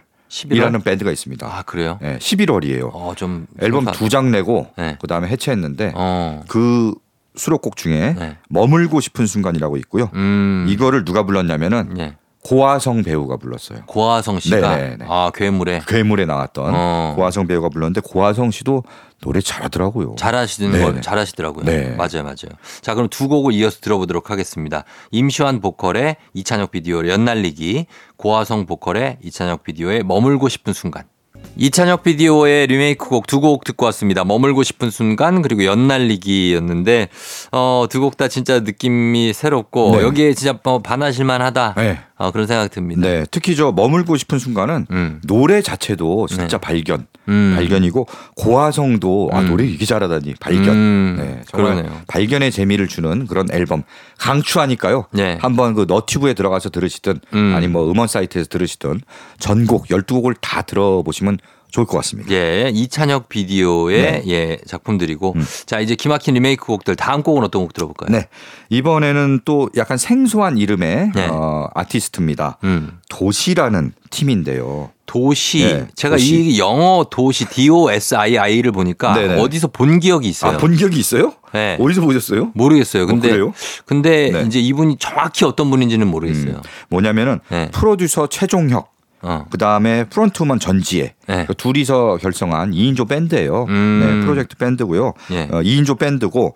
[0.50, 0.84] 이라는 11월?
[0.84, 1.46] 밴드가 있습니다.
[1.46, 1.98] 아 그래요?
[2.02, 2.90] 네, 11월이에요.
[2.92, 4.96] 어 좀 앨범 두 장 내고 네.
[5.00, 6.42] 그 다음에 해체했는데 어.
[6.48, 6.94] 그
[7.36, 8.36] 수록곡 중에 네.
[8.48, 10.10] 머물고 싶은 순간이라고 있고요.
[10.14, 10.66] 음.
[10.68, 12.16] 이거를 누가 불렀냐면은 예.
[12.48, 13.80] 고화성 배우가 불렀어요.
[13.86, 15.04] 고화성 씨가 네네네.
[15.06, 17.12] 아 괴물에 괴물에 나왔던 어.
[17.14, 18.84] 고화성 배우가 불렀는데 고화성 씨도
[19.20, 20.14] 노래 잘하더라고요.
[20.16, 20.92] 잘하시는 네네.
[20.92, 21.64] 거 잘하시더라고요.
[21.64, 21.94] 네.
[21.96, 22.56] 맞아요, 맞아요.
[22.80, 24.84] 자, 그럼 두 곡을 이어서 들어보도록 하겠습니다.
[25.10, 31.04] 임시완 보컬의 이찬혁 비디오 연날리기, 고화성 보컬의 이찬혁 비디오의 머물고 싶은 순간.
[31.60, 34.22] 이찬혁 비디오의 리메이크 곡 두 곡 듣고 왔습니다.
[34.24, 37.08] 머물고 싶은 순간 그리고 연날리기였는데
[37.50, 40.02] 어, 두 곡 다 진짜 느낌이 새롭고 네.
[40.02, 41.74] 여기에 진짜 뭐 반하실만 하다.
[41.76, 41.98] 네.
[42.16, 43.00] 어, 그런 생각 듭니다.
[43.02, 45.20] 네, 특히 저 머물고 싶은 순간은 음.
[45.24, 46.58] 노래 자체도 진짜 네.
[46.58, 47.52] 발견, 음.
[47.56, 49.48] 발견이고 고화성도 아 음.
[49.48, 50.68] 노래 이게 잘하다니 발견.
[50.70, 51.16] 음.
[51.18, 52.00] 네, 정말 그러네요.
[52.08, 53.82] 발견의 재미를 주는 그런 앨범
[54.18, 55.06] 강추하니까요.
[55.12, 55.38] 네.
[55.40, 57.52] 한번 그 너튜브에 들어가서 들으시든 음.
[57.56, 59.00] 아니 뭐 음원 사이트에서 들으시든
[59.38, 61.38] 전곡 12곡을 다 들어보시면
[61.70, 62.30] 좋을 것 같습니다.
[62.32, 64.22] 예, 이찬혁 비디오의 네.
[64.28, 65.34] 예, 작품들이고.
[65.36, 65.46] 음.
[65.66, 68.10] 자, 이제 기막힌 리메이크 곡들 다음 곡은 어떤 곡 들어볼까요?
[68.10, 68.28] 네.
[68.70, 71.28] 이번에는 또 약간 생소한 이름의 네.
[71.30, 72.58] 어, 아티스트입니다.
[72.64, 72.98] 음.
[73.10, 74.90] 도시라는 팀인데요.
[75.04, 75.64] 도시.
[75.64, 76.36] 네, 제가 도시.
[76.36, 79.40] 이 영어 도시 D-O-S-I-I를 보니까 네네.
[79.40, 80.52] 어디서 본 기억이 있어요.
[80.52, 81.32] 아, 본 기억이 있어요?
[81.52, 81.78] 네.
[81.80, 82.50] 어디서 보셨어요?
[82.54, 83.06] 모르겠어요.
[83.06, 83.54] 근데 그래요?
[83.86, 84.42] 근데 네.
[84.42, 86.56] 이제 이분이 정확히 어떤 분인지는 모르겠어요.
[86.56, 87.70] 음, 뭐냐면은 네.
[87.72, 88.92] 프로듀서 최종혁,
[89.22, 89.46] 어.
[89.50, 91.14] 그 다음에 frontwoman 전지혜.
[91.26, 91.44] 네.
[91.46, 93.64] 그 둘이서 결성한 2인조 밴드예요.
[93.68, 94.00] 음.
[94.02, 95.14] 네, 프로젝트 밴드고요.
[95.32, 95.42] 예.
[95.50, 96.54] 어, 2인조 밴드고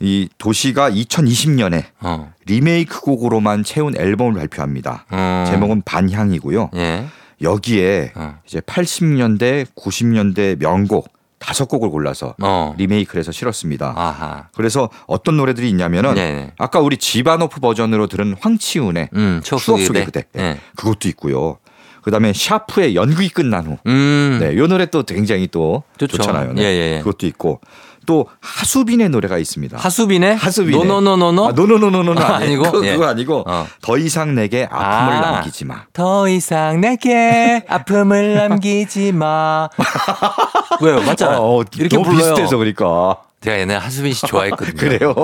[0.00, 2.32] 이 도시가 2020년에 어.
[2.46, 5.06] 리메이크 곡으로만 채운 앨범을 발표합니다.
[5.10, 5.44] 어.
[5.48, 6.70] 제목은 반향이고요.
[6.74, 7.06] 예.
[7.40, 8.38] 여기에 어.
[8.46, 12.74] 이제 80년대, 90년대 명곡 다섯 곡을 골라서 어.
[12.78, 13.94] 리메이크를 해서 실었습니다.
[13.96, 14.46] 아하.
[14.54, 16.52] 그래서 어떤 노래들이 있냐면은 네네.
[16.56, 20.04] 아까 우리 지바노프 버전으로 들은 황치훈의 음, 추억 속의 그대.
[20.04, 20.60] 그대 네.
[20.76, 21.58] 그것도 있고요.
[22.02, 23.78] 그다음에 샤프의 연극이 끝난 후.
[23.86, 24.38] 음.
[24.40, 26.18] 네, 요 노래 또 굉장히 또 좋죠.
[26.18, 26.52] 좋잖아요.
[26.54, 26.62] 네.
[26.62, 26.98] 예, 예, 예.
[26.98, 27.60] 그것도 있고
[28.04, 29.78] 또 하수빈의 노래가 있습니다.
[29.78, 32.62] 하수빈의 하수빈의 노노노노노 아, 노노노노노 아, 아니고?
[32.64, 32.92] 그거, 예.
[32.94, 33.66] 그거 아니고 어.
[33.80, 35.30] 더 이상 내게 아픔을 아.
[35.32, 35.84] 남기지 마.
[35.92, 39.68] 더 이상 내게 아픔을 남기지 마.
[40.82, 41.00] 왜요?
[41.02, 41.38] 맞잖아.
[41.40, 42.34] 어, 어, 이렇게 너무 불러요.
[42.34, 44.74] 비슷해서 그러니까 제가 옛날에 하수빈 씨 좋아했거든요.
[44.78, 45.14] 그래요.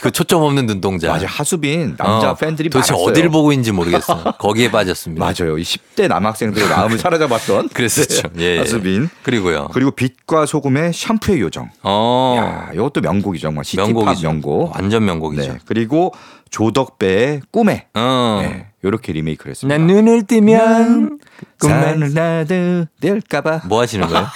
[0.00, 1.08] 그 초점 없는 눈동자.
[1.08, 3.10] 맞아 하수빈 남자 어, 팬들이 도대체 많았어요.
[3.10, 4.22] 어디를 보고 있는지 모르겠어요.
[4.38, 5.24] 거기에 빠졌습니다.
[5.24, 5.58] 맞아요.
[5.58, 8.28] 이 10대 남학생들의 마음을 사로잡았던 그랬었죠.
[8.38, 8.58] 예, 예.
[8.58, 9.08] 하수빈.
[9.24, 9.68] 그리고요.
[9.72, 11.70] 그리고 빛과 소금의 샴푸의 요정.
[11.82, 12.36] 어.
[12.38, 13.48] 야, 이것도 명곡이죠.
[13.48, 14.28] 정말 명곡이죠.
[14.28, 14.74] 명곡.
[14.74, 15.52] 완전 명곡이죠.
[15.54, 15.58] 네.
[15.66, 16.14] 그리고
[16.50, 18.38] 조덕배의 꿈에 어.
[18.42, 18.68] 네.
[18.84, 19.76] 이렇게 리메이크를 했습니다.
[19.76, 21.18] 난 눈을 뜨면
[21.58, 23.62] 산을 나도 될까봐.
[23.64, 24.26] 뭐 하시는 거예요?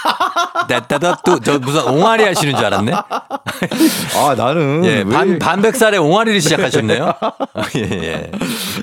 [0.69, 2.93] 나따다또 저 무슨 옹알이 하시는 줄 알았네.
[2.93, 7.13] 아 나는 예, 왜- 반 반백살에 옹알이를 시작하셨네요.
[7.77, 8.31] 예, 예.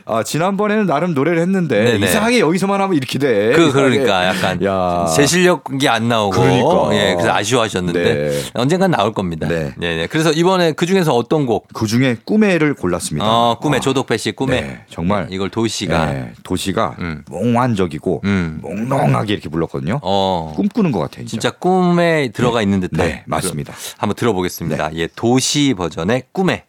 [0.06, 2.06] 아 지난번에는 나름 노래를 했는데 네네.
[2.06, 3.52] 이상하게 여기서만 하면 이렇게 돼.
[3.54, 3.72] 그 이상하게.
[3.98, 5.06] 그러니까 약간 야.
[5.16, 6.90] 제 실력이 안 나오고 그러니까.
[6.96, 8.42] 예, 그래서 아쉬워하셨는데 네.
[8.54, 9.48] 언젠간 나올 겁니다.
[9.48, 9.74] 네.
[9.78, 10.08] 네, 네.
[10.08, 11.68] 그래서 이번에 그 중에서 어떤 곡?
[11.74, 13.26] 그 중에 꿈에를 골랐습니다.
[13.28, 17.24] 어, 꿈의 아, 조덕배 씨 꿈에 네, 정말 이걸 도시가 네, 도시가 음.
[17.30, 18.60] 몽환적이고 음.
[18.62, 20.00] 몽롱하게 이렇게 불렀거든요.
[20.02, 21.26] 어 꿈꾸는 것 같아요.
[21.26, 21.46] 진짜.
[21.46, 23.74] 진짜 꿈에 들어가 있는 듯한 네, 맞습니다.
[23.74, 23.96] 네.
[23.98, 24.96] 한번 들어보겠습니다.
[24.96, 26.66] 예, 도시 버전의 꿈에.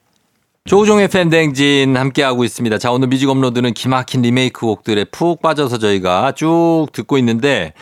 [0.64, 2.78] 조우종의 FM 대행진 함께하고 있습니다.
[2.78, 7.72] 자, 오늘 뮤직 업로드는 기막힌 리메이크 곡들에 푹 빠져서 저희가 쭉 듣고 있는데,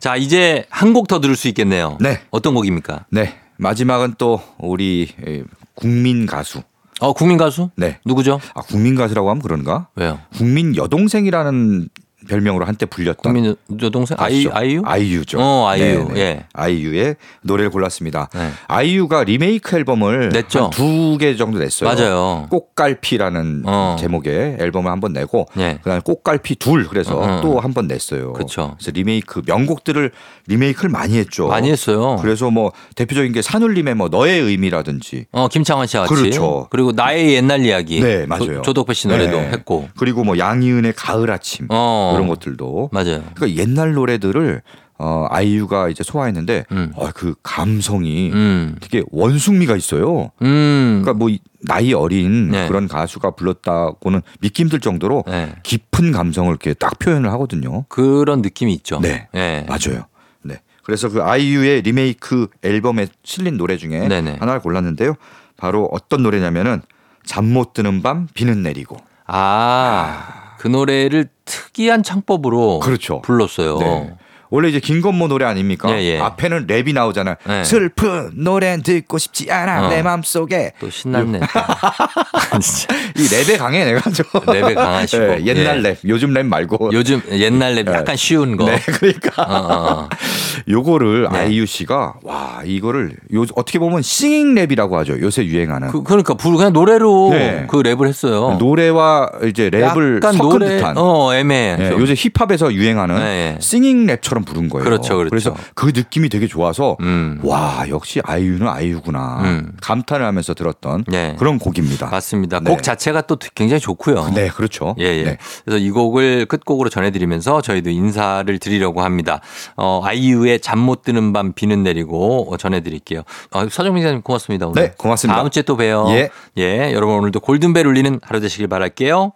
[0.00, 1.98] 자, 이제 한 곡 더 들을 수 있겠네요.
[2.00, 2.20] 네.
[2.30, 3.06] 어떤 곡입니까?
[3.10, 6.62] 네 마지막은 또 우리 에, 국민 가수.
[7.00, 7.70] 어, 국민 가수?
[7.76, 7.98] 네.
[8.04, 8.40] 누구죠?
[8.54, 9.86] 아 국민 가수라고 하면 그런가?
[9.94, 10.18] 왜요?
[10.36, 11.88] 국민 여동생이라는
[12.28, 14.16] 별명으로 한때 불렸던 국민 여동생?
[14.20, 14.46] 아이.
[14.52, 14.82] 아이유?
[14.84, 15.38] 아이유죠.
[15.40, 16.06] 어, 아이유.
[16.08, 16.20] 네네.
[16.20, 16.44] 예.
[16.52, 18.28] 아이유의 노래를 골랐습니다.
[18.34, 18.50] 네.
[18.68, 20.70] 아이유가 리메이크 앨범을 냈죠.
[20.72, 21.88] 두 개 정도 냈어요.
[21.92, 22.46] 맞아요.
[22.50, 23.96] 꽃갈피라는 어.
[23.98, 25.78] 제목의 앨범을 한 번 내고 예.
[25.82, 27.40] 그다음에 꽃갈피 둘 그래서 어, 어.
[27.42, 28.32] 또한 번 냈어요.
[28.34, 28.76] 그쵸.
[28.78, 30.12] 그래서 리메이크 명곡들을
[30.46, 31.48] 리메이크를 많이 했죠.
[31.48, 32.18] 많이 했어요.
[32.20, 36.20] 그래서 뭐 대표적인 게 산울림의 뭐 너의 의미라든지 어, 김창완 씨와 같이.
[36.22, 36.68] 그렇죠.
[36.70, 38.00] 그리고 나의 옛날 이야기.
[38.00, 38.62] 네, 맞아요.
[38.62, 39.48] 조, 덕배 씨 노래도 네.
[39.48, 39.88] 했고.
[39.98, 42.11] 그리고 뭐 양희은의 가을 아침 어.
[42.14, 43.22] 이런 것들도 맞아요.
[43.34, 44.62] 그러니까 옛날 노래들을
[44.98, 46.92] 어, 아이유가 이제 소화했는데 음.
[46.94, 48.76] 어, 그 감성이 음.
[48.80, 50.30] 되게 원숭미가 있어요.
[50.42, 51.00] 음.
[51.02, 52.68] 그러니까 뭐 이- 나이 어린 네.
[52.68, 55.54] 그런 가수가 불렀다고는 믿기 힘들 정도로 네.
[55.64, 57.84] 깊은 감성을 이렇게 딱 표현을 하거든요.
[57.88, 59.00] 그런 느낌이 있죠.
[59.00, 59.28] 네.
[59.34, 59.64] 예.
[59.68, 60.04] 맞아요.
[60.42, 60.60] 네.
[60.84, 64.36] 그래서 그 아이유의 리메이크 앨범에 실린 노래 중에 네네.
[64.38, 65.14] 하나를 골랐는데요.
[65.56, 66.80] 바로 어떤 노래냐면은
[67.24, 68.96] 잠 못 드는 밤 비는 내리고.
[69.26, 73.20] 아, 그 노래를 특이한 창법으로 그렇죠.
[73.22, 73.78] 불렀어요.
[73.78, 74.14] 네.
[74.52, 75.90] 원래 이제 김건모 노래 아닙니까?
[75.96, 76.20] 예, 예.
[76.20, 77.36] 앞에는 랩이 나오잖아요.
[77.46, 77.64] 네.
[77.64, 79.88] 슬픈 노래 듣고 싶지 않아 어.
[79.88, 81.40] 내 맘속에 또 신났네.
[83.16, 84.26] 이 랩에 강해 내가 좀.
[84.26, 85.24] 랩에 강하시고.
[85.24, 85.80] 예, 옛날 예.
[85.80, 86.90] 랩, 요즘 랩 말고.
[86.92, 88.66] 요즘 옛날 랩 약간 쉬운 거.
[88.66, 90.08] 네, 그러니까 어, 어, 어.
[90.68, 91.38] 요거를 네.
[91.38, 95.18] 아이유 씨가 와 이거를 요 어떻게 보면 singing 랩이라고 하죠.
[95.20, 97.66] 요새 유행하는 그, 불 그냥 노래로 네.
[97.70, 98.58] 그 랩을 했어요.
[98.58, 100.98] 노래와 이제 랩을 약간 섞은 노래, 듯한.
[100.98, 101.76] 어, 애매해.
[101.80, 102.00] 예, 좀.
[102.02, 103.56] 요새 힙합에서 유행하는 네, 네.
[103.60, 104.84] singing 랩처럼 부른 거예요.
[104.84, 105.34] 그렇죠, 그렇죠.
[105.34, 107.40] 그래서 그 느낌이 되게 좋아서 음.
[107.42, 109.72] 와 역시 아이유는 아이유구나 음.
[109.80, 111.34] 감탄을 하면서 들었던 네.
[111.38, 112.08] 그런 곡입니다.
[112.10, 112.60] 맞습니다.
[112.60, 112.70] 네.
[112.70, 114.30] 곡 자체가 또 굉장히 좋고요.
[114.34, 114.94] 네, 그렇죠.
[114.98, 115.24] 예, 예.
[115.24, 115.38] 네.
[115.64, 119.40] 그래서 이 곡을 끝곡으로 전해드리면서 저희도 인사를 드리려고 합니다.
[119.76, 123.22] 어, 아이유의 잠 못 드는 밤 비는 내리고 어, 전해드릴게요.
[123.52, 124.66] 어, 서정민 기자님 고맙습니다.
[124.66, 124.82] 오늘.
[124.82, 125.36] 네, 고맙습니다.
[125.36, 126.06] 다음 주에 또 봬요.
[126.10, 126.28] 예.
[126.58, 129.32] 예, 여러분 오늘도 골든벨 울리는 하루 되시길 바랄게요.